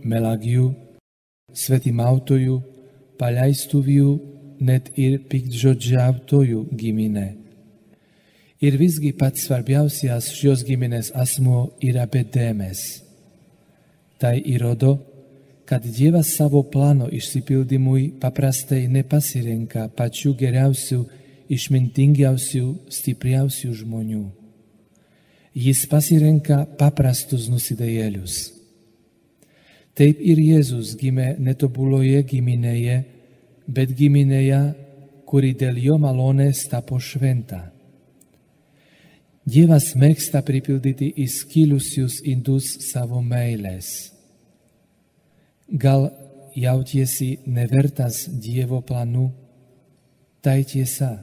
melagių, 0.05 0.69
svetimautojų, 1.57 2.61
paleistuvių, 3.17 4.13
net 4.61 4.93
ir 4.93 5.17
piktžodžiautojų 5.33 6.67
giminė. 6.77 7.27
Ir 8.61 8.77
visgi 8.79 9.11
pats 9.13 9.43
svarbiausias 9.45 10.31
šios 10.33 10.63
giminės 10.65 11.11
asmuo 11.13 11.67
yra 11.83 12.07
Bedemes. 12.09 13.03
Tai 14.17 14.33
įrodo, 14.41 14.95
kad 15.69 15.83
Dievas 15.85 16.31
savo 16.33 16.63
plano 16.63 17.05
išsipildymui 17.13 18.15
paprastai 18.21 18.87
nepasirenka 18.89 19.89
pačių 19.93 20.33
geriausių, 20.39 21.03
išmintingiausių, 21.53 22.65
stipriausių 22.89 23.73
žmonių. 23.83 24.25
jis 25.57 25.87
pasirenka 25.89 26.65
paprastus 26.77 27.47
nusidėjėlius. 27.49 28.35
Taip 29.97 30.19
ir 30.21 30.37
Jėzus 30.37 30.93
gimė 30.99 31.31
netobuloje 31.41 32.21
giminėje, 32.29 32.99
bet 33.65 33.95
giminėje, 33.97 34.59
kuri 35.25 35.55
dėl 35.57 35.79
jo 35.81 35.97
malonės 35.97 36.67
tapo 36.69 36.99
šventa. 37.01 37.76
Dievas 39.47 39.93
mėgsta 39.95 40.41
pripildyti 40.43 41.07
įskilusius 41.23 42.17
indus 42.27 42.65
savo 42.83 43.21
meilės. 43.23 44.11
Gal 45.71 46.09
jautiesi 46.51 47.29
nevertas 47.47 48.25
Dievo 48.27 48.81
planų? 48.83 49.29
Tai 50.43 50.57
tiesa, 50.67 51.13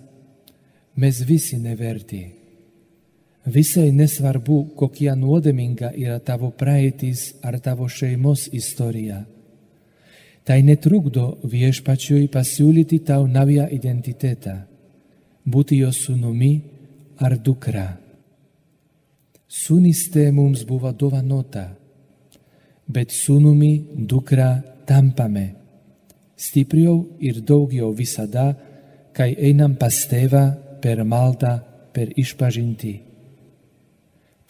mes 0.96 1.20
visi 1.28 1.58
neverti. 1.60 2.22
Visai 3.44 3.90
nesvarbu, 3.92 4.56
kokia 4.78 5.12
nuodėminga 5.20 5.90
yra 5.92 6.16
tavo 6.24 6.48
praeitis 6.48 7.26
ar 7.44 7.58
tavo 7.60 7.90
šeimos 7.92 8.46
istorija. 8.56 9.18
Tai 10.48 10.56
netrukdo 10.64 11.26
viešpačiui 11.44 12.30
pasiūlyti 12.32 13.02
tau 13.04 13.28
naują 13.28 13.68
identitetą, 13.68 14.56
būti 15.44 15.82
jo 15.84 15.92
sūnumi 15.92 16.54
ar 17.20 17.36
dukra. 17.36 18.03
Sūnystė 19.54 20.32
mums 20.34 20.64
buvo 20.66 20.90
dovanota, 20.90 21.68
bet 22.90 23.12
sūnumi 23.14 24.04
dukra 24.10 24.48
tampame. 24.88 25.52
Stipriau 26.34 26.96
ir 27.22 27.38
daugiau 27.46 27.92
visada, 27.94 28.48
kai 29.14 29.30
einam 29.38 29.76
pas 29.78 29.94
tėvą 30.10 30.42
per 30.82 31.04
maldą, 31.06 31.60
per 31.94 32.10
išpažinti. 32.18 32.94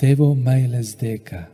Tėvo 0.01 0.31
meilės 0.35 0.95
dėka. 0.97 1.45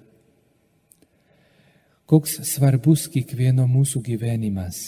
Koks 2.06 2.38
svarbus 2.46 3.08
kiekvieno 3.10 3.66
mūsų 3.70 4.00
gyvenimas. 4.06 4.78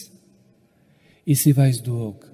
Įsivaizduok, 1.26 2.31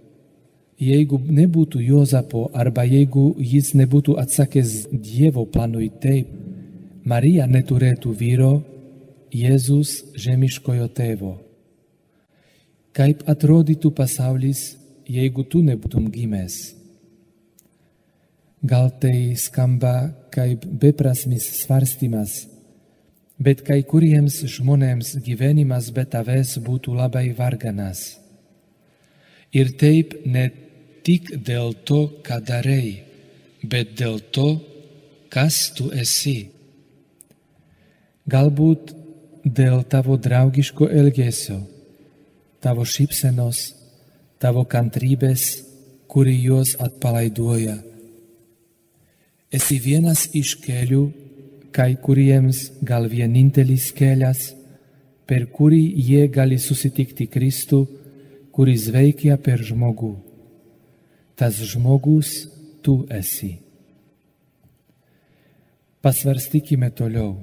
jeigu 0.79 1.19
nebūtų 1.19 1.83
Jozapo 1.83 2.49
arba 2.55 2.85
jeigu 2.87 3.33
jis 3.39 3.75
nebūtų 3.79 4.17
atsakęs 4.23 4.89
Dievo 4.93 5.45
planui 5.47 5.91
taip, 6.03 6.31
Marija 7.09 7.47
neturėtų 7.49 8.13
vyro, 8.15 8.53
Jėzus 9.33 10.15
žemiškojo 10.17 10.89
tėvo. 10.97 11.35
Kaip 12.97 13.23
atrodytų 13.29 13.91
pasaulis, 13.95 14.79
jeigu 15.09 15.45
tu 15.45 15.61
nebūtum 15.63 16.09
gimęs? 16.13 16.57
Gal 18.65 18.89
tai 19.01 19.37
skamba 19.39 20.11
kaip 20.35 20.65
beprasmis 20.65 21.45
svarstymas, 21.61 22.47
bet 23.39 23.63
kai 23.67 23.83
kuriems 23.87 24.41
žmonėms 24.51 25.15
gyvenimas 25.23 25.93
be 25.95 26.03
tavęs 26.09 26.57
būtų 26.65 26.97
labai 26.99 27.29
varganas. 27.39 28.17
Ir 29.55 29.71
taip 29.79 30.17
ne 30.27 30.49
tik 31.09 31.33
dėl 31.49 31.73
to, 31.89 32.05
ką 32.21 32.39
darai, 32.45 33.01
bet 33.65 33.97
dėl 33.97 34.21
to, 34.37 34.49
kas 35.33 35.73
tu 35.73 35.89
esi. 36.05 36.51
Galbūt 38.29 38.93
dėl 39.45 39.83
tavo 39.89 40.21
draugiško 40.21 40.93
elgesio, 40.93 41.63
tavo 42.61 42.85
šypsenos, 42.85 43.65
tavo 44.39 44.69
kantrybės, 44.69 45.51
kuri 46.09 46.37
juos 46.45 46.77
atpalaiduoja 46.81 47.79
Esi 49.49 49.79
vienas 49.81 50.27
iš 50.37 50.59
kelių, 50.61 51.07
kai 51.73 51.95
kuriems 52.05 52.67
gal 52.85 53.07
vienintelis 53.09 53.87
kelias, 53.97 54.51
per 55.25 55.47
kurį 55.49 55.81
jie 56.05 56.27
gali 56.29 56.59
susitikti 56.61 57.25
Kristų, 57.33 57.87
kuris 58.53 58.91
veikia 58.93 59.39
per 59.41 59.65
žmogų. 59.65 60.28
Tas 61.39 61.55
žmogus 61.55 62.49
tu 62.83 63.05
esi. 63.11 63.53
Pasvarstykime 66.03 66.91
toliau. 66.91 67.37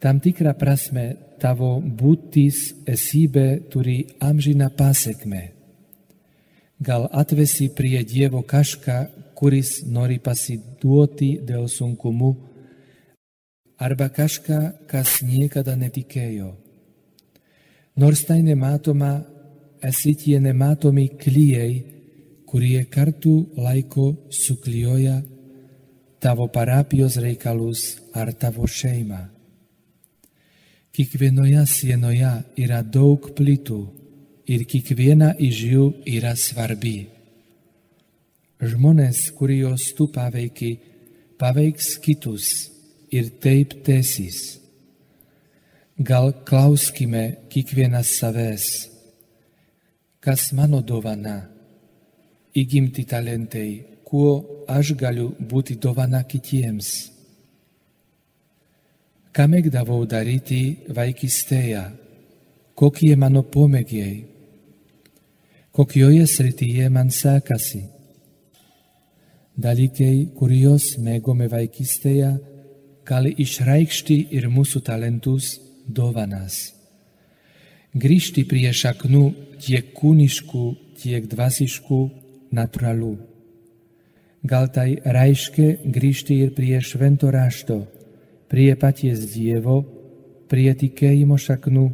Tam 0.00 0.20
tikrą 0.24 0.54
prasme 0.56 1.04
tavo 1.42 1.76
būtis 1.82 2.58
esybė 2.88 3.68
turi 3.68 3.98
amžiną 4.24 4.70
pasiekmę. 4.78 5.42
Gal 6.80 7.08
atvesi 7.12 7.68
prie 7.74 8.04
Dievo 8.06 8.40
kažką, 8.46 8.98
kuris 9.34 9.82
nori 9.84 10.20
pasiduoti 10.22 11.32
dėl 11.42 11.66
sunkumų, 11.68 12.30
arba 13.78 14.08
kažką, 14.08 14.86
kas 14.90 15.20
niekada 15.22 15.76
netikėjo. 15.76 16.54
Nors 17.98 18.24
tai 18.24 18.40
nematoma, 18.46 19.12
esi 19.82 20.14
tie 20.14 20.38
nematomi 20.40 21.08
klyjei, 21.18 21.97
kurie 22.48 22.84
kartu 22.84 23.34
laiko 23.56 24.06
suklijuoja 24.30 25.16
tavo 26.20 26.48
parapijos 26.48 27.16
reikalus 27.16 27.82
ar 28.14 28.32
tavo 28.32 28.66
šeimą. 28.66 29.20
Kiekvienoje 30.92 31.62
sienoje 31.66 32.32
yra 32.64 32.80
daug 32.82 33.28
plytų 33.36 33.78
ir 34.48 34.64
kiekviena 34.70 35.34
iš 35.48 35.60
jų 35.72 35.84
yra 36.16 36.32
svarbi. 36.36 36.96
Žmonės, 38.58 39.28
kuriuos 39.38 39.92
tu 39.94 40.08
paveiki, 40.10 40.72
paveiks 41.38 41.92
kitus 42.02 42.48
ir 43.14 43.28
taip 43.44 43.76
tęsis. 43.86 44.40
Gal 45.98 46.32
klauskime 46.48 47.24
kiekvienas 47.52 48.16
savęs, 48.18 48.66
kas 50.22 50.50
mano 50.56 50.80
dovana, 50.82 51.57
įgimti 52.60 53.04
talentai, 53.08 53.70
kuo 54.08 54.64
aš 54.68 54.94
galiu 55.00 55.30
būti 55.50 55.76
dovana 55.82 56.22
kitiems. 56.24 56.88
Ką 59.34 59.46
mėgdavau 59.52 60.02
daryti 60.08 60.62
vaikystėje, 60.96 61.84
kokie 62.78 63.14
mano 63.16 63.44
pomėgiai, 63.44 64.16
kokioje 65.76 66.26
srityje 66.26 66.88
man 66.90 67.12
sekasi 67.14 67.84
dalykai, 69.58 70.30
kuriuos 70.38 70.96
mėgome 71.02 71.48
vaikystėje, 71.50 72.30
gali 73.08 73.32
išreikšti 73.42 74.18
ir 74.36 74.46
mūsų 74.52 74.82
talentus 74.86 75.56
dovanas. 75.86 76.58
Grįžti 77.98 78.44
prie 78.46 78.70
šaknų 78.70 79.24
tiek 79.64 79.90
kūniškų, 79.96 80.64
tiek 81.00 81.26
dvasiškų, 81.30 82.00
natūralų. 82.54 83.14
Gal 84.48 84.68
tai 84.70 84.98
reiškia 85.02 85.90
grįžti 85.94 86.38
ir 86.44 86.52
prie 86.54 86.78
švento 86.80 87.30
rašto, 87.34 87.80
prie 88.48 88.70
paties 88.78 89.24
Dievo, 89.32 89.80
prie 90.48 90.70
tikėjimo 90.78 91.36
šaknų, 91.36 91.86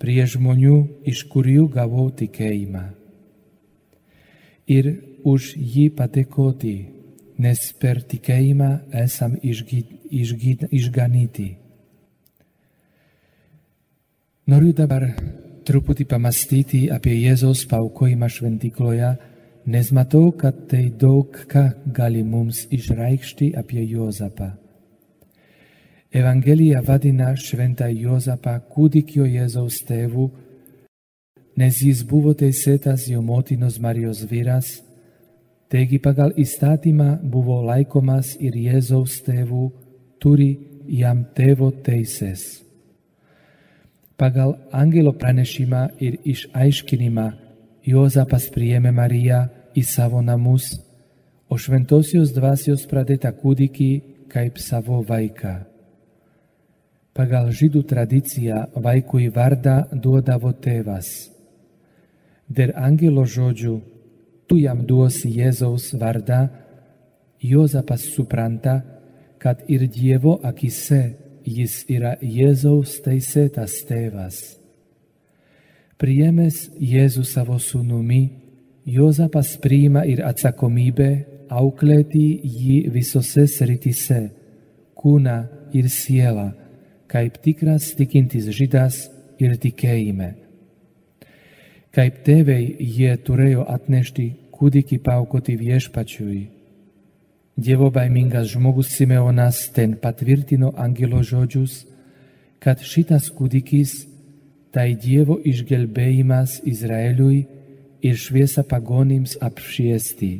prie 0.00 0.24
žmonių, 0.26 0.78
iš 1.04 1.26
kurių 1.30 1.68
gavau 1.74 2.08
tikėjimą. 2.10 2.84
Ir 4.68 4.90
už 5.28 5.54
jį 5.56 5.88
patekoti, 5.96 6.76
nes 7.38 7.60
per 7.80 8.02
tikėjimą 8.02 8.70
esam 9.04 9.36
išgyd, 9.36 9.92
išgyd, 10.10 10.68
išganyti. 10.74 11.48
Noriu 14.48 14.72
dabar 14.72 15.04
truputį 15.68 16.06
pamastyti 16.08 16.86
apie 16.92 17.12
Jėzaus 17.20 17.66
paukojimą 17.68 18.30
šventykloje, 18.32 19.10
nes 19.68 19.92
matau, 19.92 20.32
kad 20.32 20.64
tai 20.70 20.88
daug 20.88 21.36
ką 21.52 21.64
gali 21.92 22.24
mums 22.24 22.64
išreikšti 22.72 23.52
apie 23.60 23.84
Jozapą. 23.84 24.50
Evangelija 26.08 26.80
vadina 26.80 27.34
šventą 27.36 27.90
Jozapą 27.92 28.56
kūdikio 28.72 29.28
Jėzaus 29.28 29.82
tėvu, 29.84 30.30
nes 31.60 31.80
jis 31.84 32.00
buvo 32.08 32.32
teisėtas 32.32 33.10
jo 33.12 33.20
motinos 33.20 33.76
Marijos 33.78 34.24
vyras 34.30 34.78
Taigi 35.68 35.98
pagal 36.00 36.32
įstatymą 36.40 37.18
buvo 37.28 37.58
laikomas 37.60 38.32
ir 38.40 38.54
Jėzaus 38.56 39.18
tėvų, 39.26 39.66
turi 40.16 40.48
jam 40.88 41.26
tėvo 41.36 41.68
teisės. 41.84 42.64
Pagal 44.16 44.54
angelo 44.72 45.12
pranešimą 45.12 45.82
ir 46.00 46.16
išaiškinimą 46.24 47.26
Jozapas 47.84 48.48
priėmė 48.54 48.94
Mariją 48.96 49.42
į 49.78 49.82
savo 49.86 50.20
namus, 50.24 50.72
o 51.48 51.56
šventosios 51.56 52.34
dvasios 52.36 52.84
pradėtą 52.90 53.32
kūdikį 53.40 53.90
kaip 54.32 54.58
savo 54.60 55.00
vaiką. 55.06 55.54
Pagal 57.16 57.48
žydų 57.50 57.82
tradiciją 57.88 58.66
vaikui 58.78 59.28
vardą 59.34 59.80
duodavo 59.92 60.52
tėvas. 60.54 61.30
Der 62.48 62.74
angelo 62.76 63.24
žodžių 63.26 63.74
tu 64.48 64.56
jam 64.60 64.84
duosi 64.86 65.30
Jėzaus 65.34 65.92
vardą, 65.98 66.48
Jozapas 67.38 68.02
supranta, 68.14 68.80
kad 69.38 69.62
ir 69.70 69.86
Dievo 69.86 70.38
akise 70.42 71.02
jis 71.46 71.84
yra 71.88 72.16
Jėzaus 72.22 72.96
teisėtas 73.04 73.76
tėvas. 73.86 74.38
Priėmęs 75.98 76.68
Jėzų 76.78 77.24
savo 77.26 77.58
sūnumi, 77.62 78.22
Jozapas 78.88 79.50
priima 79.60 80.06
ir 80.08 80.22
atsakomybę 80.24 81.08
auklėti 81.52 82.24
jį 82.40 82.76
visose 82.94 83.44
srityse- 83.44 84.20
kūną 85.00 85.38
ir 85.76 85.88
sielą, 85.92 86.52
kaip 87.06 87.36
tikras 87.44 87.92
tikintis 87.98 88.48
žydas 88.48 89.10
ir 89.38 89.56
tikėjime. 89.60 90.30
Kaip 91.92 92.24
tėvai 92.24 92.62
jie 92.80 93.12
turėjo 93.26 93.68
atnešti 93.68 94.26
kūdikį 94.56 95.02
paukoti 95.04 95.56
viešpačiui 95.56 96.48
Dievo 97.58 97.90
baimingas 97.90 98.52
žmogus 98.52 98.88
Simeonas 98.94 99.72
ten 99.74 99.96
patvirtino 99.98 100.68
angelo 100.78 101.24
žodžius, 101.26 101.80
kad 102.62 102.78
šitas 102.78 103.32
kūdikis 103.34 104.06
tai 104.70 104.94
Dievo 104.94 105.40
išgelbėjimas 105.42 106.60
Izraeliui 106.62 107.40
ir 108.02 108.16
šviesa 108.16 108.64
pagonims 108.68 109.36
apšviesti. 109.40 110.32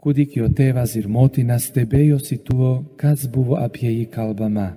Kūdikio 0.00 0.48
tėvas 0.56 0.96
ir 0.96 1.08
motina 1.12 1.58
stebėjosi 1.60 2.40
tuo, 2.46 2.70
kas 2.96 3.26
buvo 3.28 3.58
apie 3.60 3.90
jį 3.90 4.06
kalbama. 4.14 4.70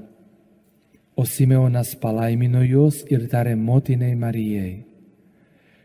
O 1.16 1.24
Simeonas 1.30 1.94
palaimino 2.02 2.64
juos 2.66 3.04
ir 3.08 3.30
tarė 3.32 3.54
motinai 3.56 4.16
Marijai. 4.20 4.84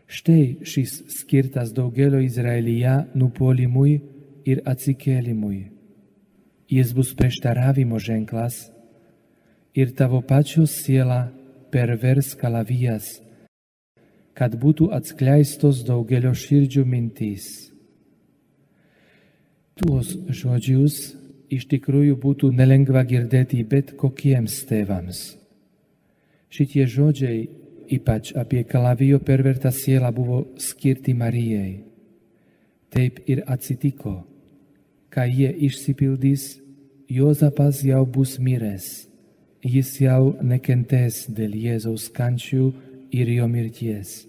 Štai 0.09 0.65
šis 0.65 0.95
skirtas 1.19 1.71
daugelio 1.77 2.19
Izraelyje 2.25 2.95
nupolimui, 3.13 3.99
ir 4.49 4.61
atsikėlimui. 4.67 5.69
Jis 6.69 6.93
bus 6.93 7.13
prieštaravimo 7.17 7.99
ženklas 8.01 8.67
ir 9.73 9.93
tavo 9.97 10.21
pačios 10.21 10.75
siela 10.83 11.29
pervers 11.73 12.35
kalavijas, 12.37 13.19
kad 14.39 14.55
būtų 14.59 14.89
atskleistos 14.95 15.83
daugelio 15.87 16.31
širdžių 16.31 16.85
mintys. 16.87 17.47
Tuos 19.79 20.15
žodžius 20.41 20.97
iš 21.51 21.67
tikrųjų 21.71 22.15
būtų 22.23 22.51
nelengva 22.55 23.03
girdėti 23.07 23.61
bet 23.67 23.93
kokiems 23.99 24.61
tėvams. 24.69 25.19
Šitie 26.49 26.87
žodžiai, 26.89 27.45
ypač 27.91 28.33
apie 28.37 28.63
kalavijo 28.63 29.19
pervertą 29.19 29.71
sielą, 29.75 30.11
buvo 30.15 30.41
skirti 30.57 31.13
Marijai. 31.13 31.83
Taip 32.89 33.21
ir 33.29 33.43
atsitiko 33.45 34.17
kai 35.09 35.29
jie 35.33 35.51
išsipildys, 35.67 36.59
Jozapas 37.09 37.81
jau 37.81 38.03
bus 38.05 38.35
miręs, 38.37 39.07
jis 39.65 39.95
jau 39.97 40.35
nekentės 40.45 41.23
dėl 41.33 41.55
Jėzaus 41.57 42.05
kančių 42.13 42.67
ir 43.09 43.31
jo 43.33 43.47
mirties. 43.49 44.28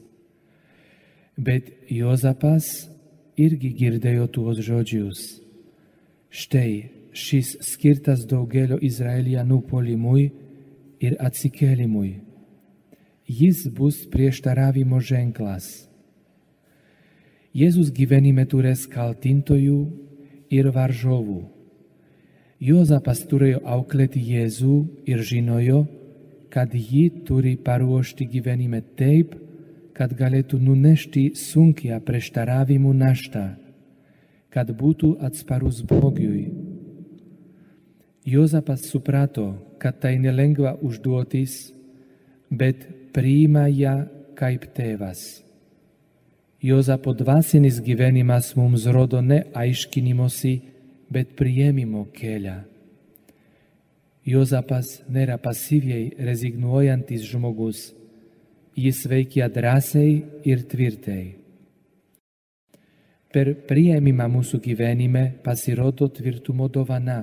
Bet 1.39 1.71
Jozapas 1.91 2.89
irgi 3.39 3.71
girdėjo 3.77 4.27
tuos 4.35 4.59
žodžius. 4.65 5.21
Štai 6.31 6.91
šis 7.13 7.57
skirtas 7.67 8.27
daugelio 8.29 8.79
Izraelianų 8.79 9.61
polimui 9.71 10.31
ir 11.01 11.17
atsikėlimui. 11.19 12.21
Jis 13.31 13.67
bus 13.71 14.03
prieštaravimo 14.11 15.01
ženklas. 15.01 15.87
Jėzus 17.55 17.91
gyvenime 17.95 18.45
turės 18.47 18.85
kaltintojų 18.91 19.81
ir 20.55 20.69
varžovų. 20.75 21.41
Jozapas 22.61 23.23
turėjo 23.27 23.63
auklėti 23.65 24.21
Jėzų 24.21 24.77
ir 25.09 25.23
žinojo, 25.25 25.87
kad 26.53 26.75
jį 26.75 27.25
turi 27.27 27.55
paruošti 27.57 28.27
gyvenime 28.29 28.83
taip, 28.99 29.33
kad 30.01 30.15
galėtų 30.17 30.57
nunešti 30.65 31.35
sunkia 31.37 31.99
prieštaravimų 32.01 32.95
naštą, 32.97 33.43
kad 34.49 34.71
būtų 34.73 35.11
atsparus 35.21 35.83
blogiui. 35.85 36.47
Jozapas 38.25 38.87
suprato, 38.89 39.51
kad 39.77 40.01
tai 40.01 40.15
nelengva 40.17 40.73
užduotis, 40.81 41.75
bet 42.49 42.89
priima 43.13 43.67
ją 43.69 44.09
kaip 44.41 44.65
tėvas. 44.73 45.45
Jozapo 46.65 47.13
dvasinis 47.13 47.85
gyvenimas 47.85 48.55
mums 48.57 48.89
rodo 48.89 49.21
ne 49.21 49.43
aiškinimosi, 49.53 50.57
bet 51.13 51.37
priėmimo 51.37 52.07
kelią. 52.17 52.63
Jozapas 54.25 55.03
nėra 55.13 55.37
pasyviai 55.41 56.15
rezignuojantis 56.17 57.25
žmogus, 57.29 57.91
jis 58.85 59.05
veikia 59.11 59.49
drąsiai 59.53 60.15
ir 60.49 60.65
tvirtai. 60.71 61.25
Per 63.31 63.53
priėmimą 63.69 64.27
mūsų 64.33 64.59
gyvenime 64.65 65.23
pasirodo 65.45 66.09
tvirtumo 66.11 66.67
dovana, 66.73 67.21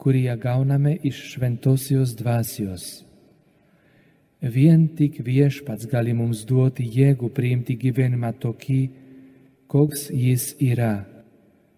kurį 0.00 0.24
gauname 0.42 0.96
iš 1.06 1.20
šventosios 1.34 2.16
dvasios. 2.18 2.86
Vien 4.40 4.88
tik 4.96 5.20
viešpats 5.20 5.86
gali 5.86 6.14
mums 6.16 6.46
duoti 6.48 6.86
jėgų 6.88 7.28
priimti 7.36 7.76
gyvenimą 7.76 8.32
tokį, 8.40 8.80
koks 9.70 10.08
jis 10.10 10.54
yra, 10.64 11.04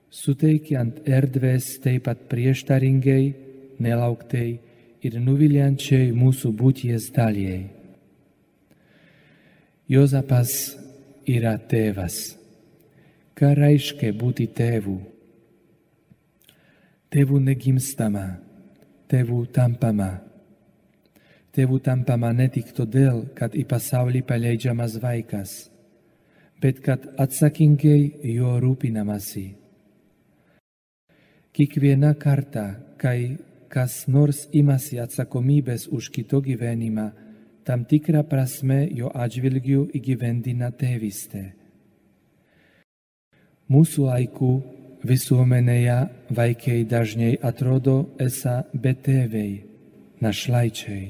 suteikiant 0.09 1.03
erdvės 1.05 1.75
taip 1.83 2.07
pat 2.07 2.23
prieštaringai, 2.31 3.35
nelauktai 3.83 4.49
ir 5.03 5.21
nuviliančiai 5.27 6.13
mūsų 6.15 6.55
būties 6.57 7.11
daliai. 7.13 7.82
Jozapas 9.93 10.53
yra 11.29 11.59
tėvas. 11.69 12.19
Ką 13.37 13.53
reiškia 13.59 14.13
būti 14.17 14.49
tėvu? 14.57 14.99
Tėvų 17.13 17.41
negimstama, 17.45 18.27
tėvų 19.13 19.41
tampama 19.53 20.13
tėvų 21.53 21.81
tampama 21.85 22.33
ne 22.33 22.49
tik 22.53 22.73
todėl, 22.77 23.27
kad 23.37 23.55
į 23.55 23.65
pasaulį 23.69 24.23
paleidžiamas 24.29 24.97
vaikas, 25.03 25.53
bet 26.63 26.81
kad 26.85 27.05
atsakingai 27.21 28.33
jo 28.33 28.57
rūpinamasi. 28.63 29.47
Kiekviena 31.53 32.15
kartą, 32.17 32.67
kai 32.97 33.37
kas 33.73 34.07
nors 34.09 34.47
imasi 34.57 35.01
atsakomybės 35.03 35.89
už 35.93 36.09
kito 36.15 36.41
gyvenimą, 36.45 37.11
tam 37.67 37.85
tikrą 37.89 38.23
prasme 38.29 38.85
jo 38.91 39.11
atžvilgių 39.15 39.89
įgyvendina 39.99 40.71
tėvystė. 40.75 41.45
Mūsų 43.73 44.07
laikų 44.09 44.53
visuomenėje 45.07 45.99
vaikai 46.37 46.83
dažnai 46.89 47.33
atrodo 47.43 47.97
esą 48.21 48.63
betėviai, 48.75 49.63
našlaičiai. 50.23 51.07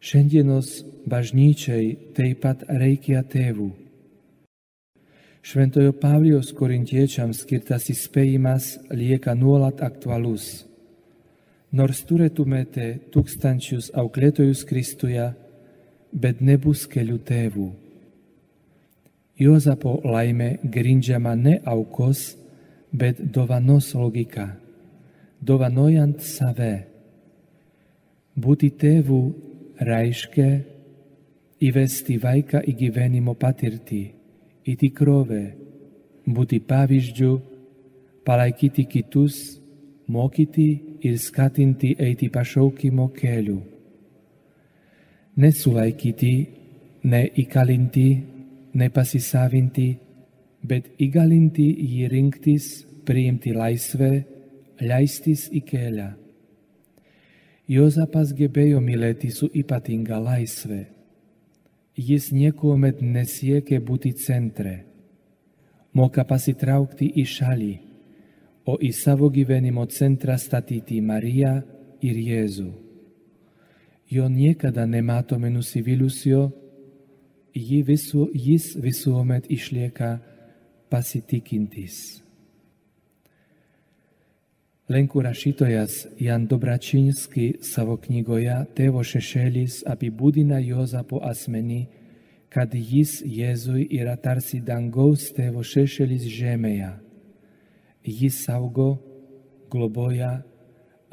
Šiandienos 0.00 0.72
bažnyčiai 1.12 1.92
taip 2.16 2.40
pat 2.44 2.64
reikia 2.68 3.20
tėvų. 3.20 3.68
Šventojo 5.44 5.92
Pavlijos 5.96 6.50
korintiečiams 6.56 7.44
skirtas 7.44 7.88
įspėjimas 7.92 8.74
lieka 8.92 9.32
nuolat 9.36 9.80
aktualus. 9.84 10.69
Nors 11.70 12.00
turėtumėte 12.02 12.86
tūkstančius 13.14 13.92
auklėtojus 13.94 14.64
Kristuje, 14.66 15.28
bet 16.10 16.40
nebus 16.42 16.82
kelių 16.90 17.18
tėvų. 17.28 17.66
Jozapo 19.38 20.00
laimė 20.02 20.56
grindžiama 20.64 21.36
ne 21.38 21.60
aukos, 21.64 22.34
bet 22.90 23.20
dovanos 23.22 23.92
logika, 23.94 24.48
dovanojant 25.40 26.18
save. 26.26 26.72
Būti 28.34 28.72
tėvų 28.74 29.20
reiškia 29.78 30.50
įvesti 31.62 32.18
vaiką 32.18 32.64
į 32.66 32.76
gyvenimo 32.82 33.36
patirtį, 33.38 34.02
į 34.66 34.76
tikrovę, 34.82 35.44
būti 36.26 36.58
pavyzdžių, 36.66 37.32
palaikyti 38.26 38.88
kitus, 38.90 39.59
mokyti 40.14 40.68
ir 41.06 41.18
skatinti 41.18 41.94
eiti 41.98 42.28
pašaukimo 42.34 43.08
keliu. 43.16 43.60
Nesulaikyti, 45.40 46.34
neįkalinti, 47.10 48.08
nepasisavinti, 48.74 49.88
bet 50.66 50.90
įgalinti 51.00 51.66
jį 51.94 52.08
rinktis, 52.12 52.66
priimti 53.06 53.54
laisvę, 53.56 54.10
leistis 54.80 55.46
į 55.52 55.62
kelią. 55.70 56.08
Jozapas 57.70 58.32
gebėjo 58.34 58.80
mylėti 58.82 59.30
su 59.30 59.46
ypatinga 59.54 60.18
laisvė. 60.18 60.82
Jis 62.00 62.30
niekuomet 62.34 63.00
nesiekė 63.02 63.78
būti 63.86 64.12
centre. 64.18 64.80
Moka 65.94 66.24
pasitraukti 66.26 67.10
į 67.22 67.24
šalį, 67.26 67.74
o 68.66 68.76
į 68.80 68.92
savo 68.92 69.30
gyvenimo 69.32 69.86
centrą 69.86 70.36
statyti 70.38 71.00
Mariją 71.00 71.60
ir 72.02 72.16
Jėzų. 72.16 72.70
Jo 74.10 74.26
niekada 74.28 74.86
nematome 74.86 75.50
nusivylusio, 75.50 76.50
visu, 77.54 78.28
jis 78.34 78.74
visuomet 78.76 79.46
išlieka 79.50 80.18
pasitikintis. 80.90 82.22
Lenku 84.90 85.22
rašytojas 85.22 86.06
Jan 86.18 86.46
Dobračinski 86.50 87.60
savo 87.62 87.94
knygoje 87.96 88.56
Tėvo 88.74 89.04
šešėlis 89.06 89.84
apibūdina 89.86 90.58
Jozapo 90.58 91.20
asmenį, 91.22 91.84
kad 92.50 92.74
jis 92.74 93.20
Jėzui 93.22 93.86
yra 93.94 94.16
tarsi 94.18 94.58
dangaus 94.58 95.28
tėvo 95.36 95.62
šešėlis 95.62 96.26
žemėje. 96.26 96.90
Jis 98.04 98.44
saugo, 98.44 98.90
globoja, 99.70 100.42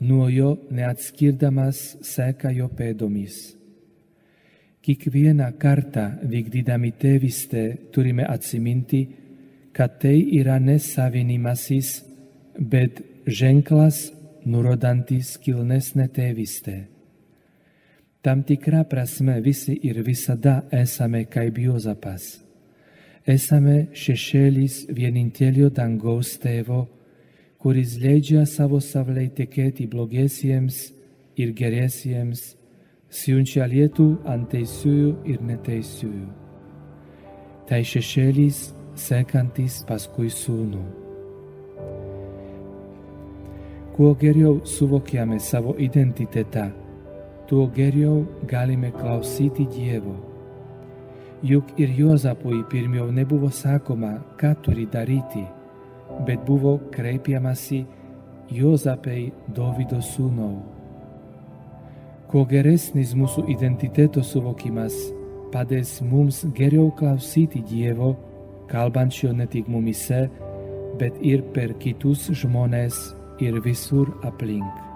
nuo 0.02 0.30
jo 0.30 0.56
neatskirdamas 0.72 1.98
seka 2.06 2.52
jo 2.56 2.70
pėdomis. 2.70 3.58
Kiekvieną 4.88 5.50
kartą 5.60 6.06
vykdydami 6.24 6.94
tėvystę 6.96 7.64
turime 7.92 8.24
atsiminti, 8.24 9.02
kad 9.76 10.00
tai 10.00 10.16
yra 10.40 10.62
nesavinimasis, 10.64 11.90
bet 12.58 13.02
ženklas 13.28 14.08
nurodantis 14.48 15.36
kilnesnę 15.44 16.08
tėvystę. 16.08 16.78
Tam 18.24 18.44
tikrą 18.48 18.86
prasme 18.90 19.38
visi 19.44 19.76
ir 19.88 20.02
visada 20.08 20.62
esame 20.72 21.26
kaip 21.32 21.60
Jozapas. 21.60 22.47
Esame 23.28 23.90
šešėlis 23.92 24.86
vienintelio 24.96 25.68
dangaus 25.68 26.30
tėvo, 26.40 26.86
kuris 27.60 27.98
leidžia 28.00 28.46
savo 28.48 28.78
savlei 28.80 29.26
tekėti 29.28 29.84
blogiesiems 29.92 30.78
ir 31.36 31.52
geriesiems, 31.52 32.54
siunčia 33.12 33.68
lietų 33.68 34.06
ant 34.32 34.48
teisiųjų 34.54 35.10
ir 35.34 35.44
neteisiųjų. 35.44 36.30
Tai 37.68 37.82
šešėlis 37.92 38.62
sekantis 38.96 39.82
paskui 39.92 40.32
sūnų. 40.32 40.86
Kuo 43.98 44.14
geriau 44.24 44.62
suvokiame 44.64 45.42
savo 45.44 45.76
identitetą, 45.76 46.70
tuo 47.52 47.68
geriau 47.76 48.24
galime 48.48 48.96
klausyti 48.96 49.68
Dievo. 49.76 50.16
Juk 51.44 51.76
ir 51.78 51.92
Juozapui 51.94 52.64
pirmiau 52.70 53.12
nebuvo 53.14 53.52
sakoma, 53.54 54.18
ką 54.42 54.56
turi 54.66 54.88
daryti, 54.90 55.44
bet 56.26 56.42
buvo 56.48 56.80
kreipiamasi 56.90 57.84
Juozapai 58.50 59.32
Dovido 59.54 60.00
sūnau. 60.02 60.64
Kuo 62.28 62.42
geresnis 62.50 63.14
mūsų 63.14 63.46
identiteto 63.54 64.24
suvokimas 64.26 64.98
padės 65.54 66.00
mums 66.02 66.42
geriau 66.58 66.90
klausyti 66.98 67.62
Dievo, 67.70 68.16
kalbančio 68.72 69.30
ne 69.30 69.46
tik 69.46 69.70
mumise, 69.70 70.26
bet 70.98 71.22
ir 71.22 71.46
per 71.54 71.78
kitus 71.78 72.32
žmonės 72.34 72.98
ir 73.46 73.62
visur 73.62 74.10
aplink. 74.26 74.87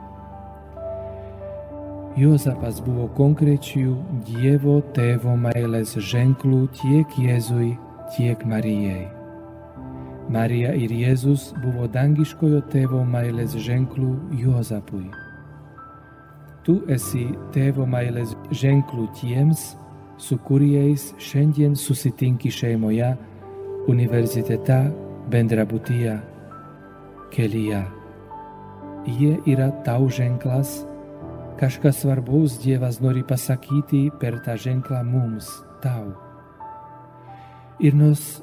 Jozapas 2.20 2.82
buvo 2.84 3.06
konkrečių 3.16 3.94
Dievo 4.28 4.82
tėvo 4.96 5.32
meilės 5.40 5.94
ženklų 5.96 6.66
tiek 6.76 7.14
Jėzui, 7.16 7.70
tiek 8.16 8.42
Marijai. 8.44 9.06
Marija 10.32 10.74
ir 10.76 10.92
Jėzus 10.92 11.50
buvo 11.64 11.88
dangiškojo 11.92 12.60
tėvo 12.72 13.06
meilės 13.08 13.56
ženklų 13.56 14.12
Jozapui. 14.42 15.08
Tu 16.68 16.78
esi 16.92 17.30
tėvo 17.56 17.88
meilės 17.88 18.36
ženklų 18.52 19.08
tiems, 19.22 19.72
su 20.20 20.38
kuriais 20.48 21.14
šiandien 21.20 21.80
susitinki 21.80 22.52
šeimoje, 22.52 23.16
universitete, 23.90 24.84
bendrabutyje, 25.32 26.20
kelyje 27.32 27.82
jie 29.06 29.40
yra 29.46 29.72
tau 29.86 30.10
ženklas, 30.10 30.86
kažkas 31.60 32.02
svarbaus 32.02 32.60
Dievas 32.62 33.00
nori 33.02 33.24
pasakyti 33.28 34.10
per 34.20 34.40
tą 34.46 34.58
ženklą 34.60 35.04
mums, 35.04 35.50
tau. 35.84 36.14
Ir 37.82 37.96
nors 37.98 38.42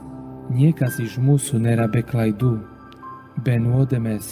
niekas 0.50 0.98
iš 1.02 1.18
mūsų 1.22 1.60
nėra 1.62 1.86
be 1.92 2.02
klaidų, 2.02 2.56
be 3.44 3.58
nuodėmės, 3.62 4.30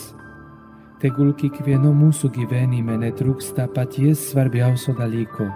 tegul 1.02 1.34
kiekvieno 1.38 1.92
mūsų 1.94 2.32
gyvenime 2.34 2.96
netrūksta 3.04 3.68
paties 3.76 4.30
svarbiausio 4.32 4.96
dalyko 4.98 5.46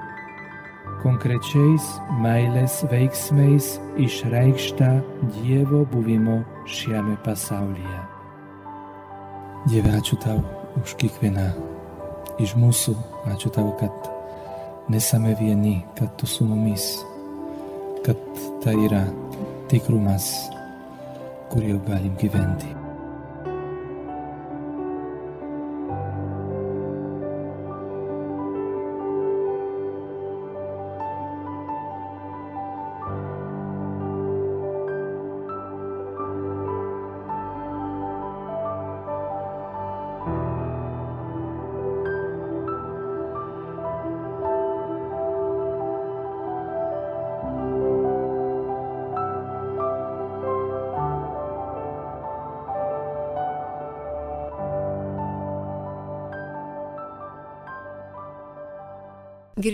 -konkrečiais 1.03 1.89
meilės 2.23 2.85
veiksmais 2.93 3.81
išreikšta 3.97 4.93
Dievo 5.41 5.85
buvimo 5.93 6.45
šiame 6.67 7.17
pasaulyje. 7.25 8.01
Dieve, 9.69 9.91
ačiū 9.99 10.17
tau 10.21 10.45
už 10.81 10.95
kiekvieną 10.97 11.80
iš 12.41 12.57
mūsų. 12.59 12.97
Ačiū 13.35 13.53
tau, 13.55 13.71
kad 13.81 14.11
nesame 14.91 15.37
vieni, 15.39 15.81
kad 15.99 16.17
tu 16.19 16.27
su 16.27 16.47
mumis, 16.49 16.91
kad 18.07 18.19
tai 18.65 18.77
yra 18.89 19.05
tikrumas, 19.71 20.33
kuriuo 21.53 21.81
galim 21.87 22.17
gyventi. 22.21 22.80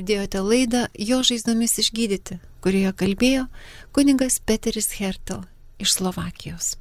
Girdėjote 0.07 0.40
laidą 0.47 0.81
Jo 1.03 1.16
žaizdomis 1.27 1.73
išgydyti, 1.83 2.37
kurioje 2.62 2.92
kalbėjo 3.01 3.49
kuningas 3.90 4.38
Peteris 4.38 4.92
Hertel 5.01 5.40
iš 5.83 5.97
Slovakijos. 5.99 6.77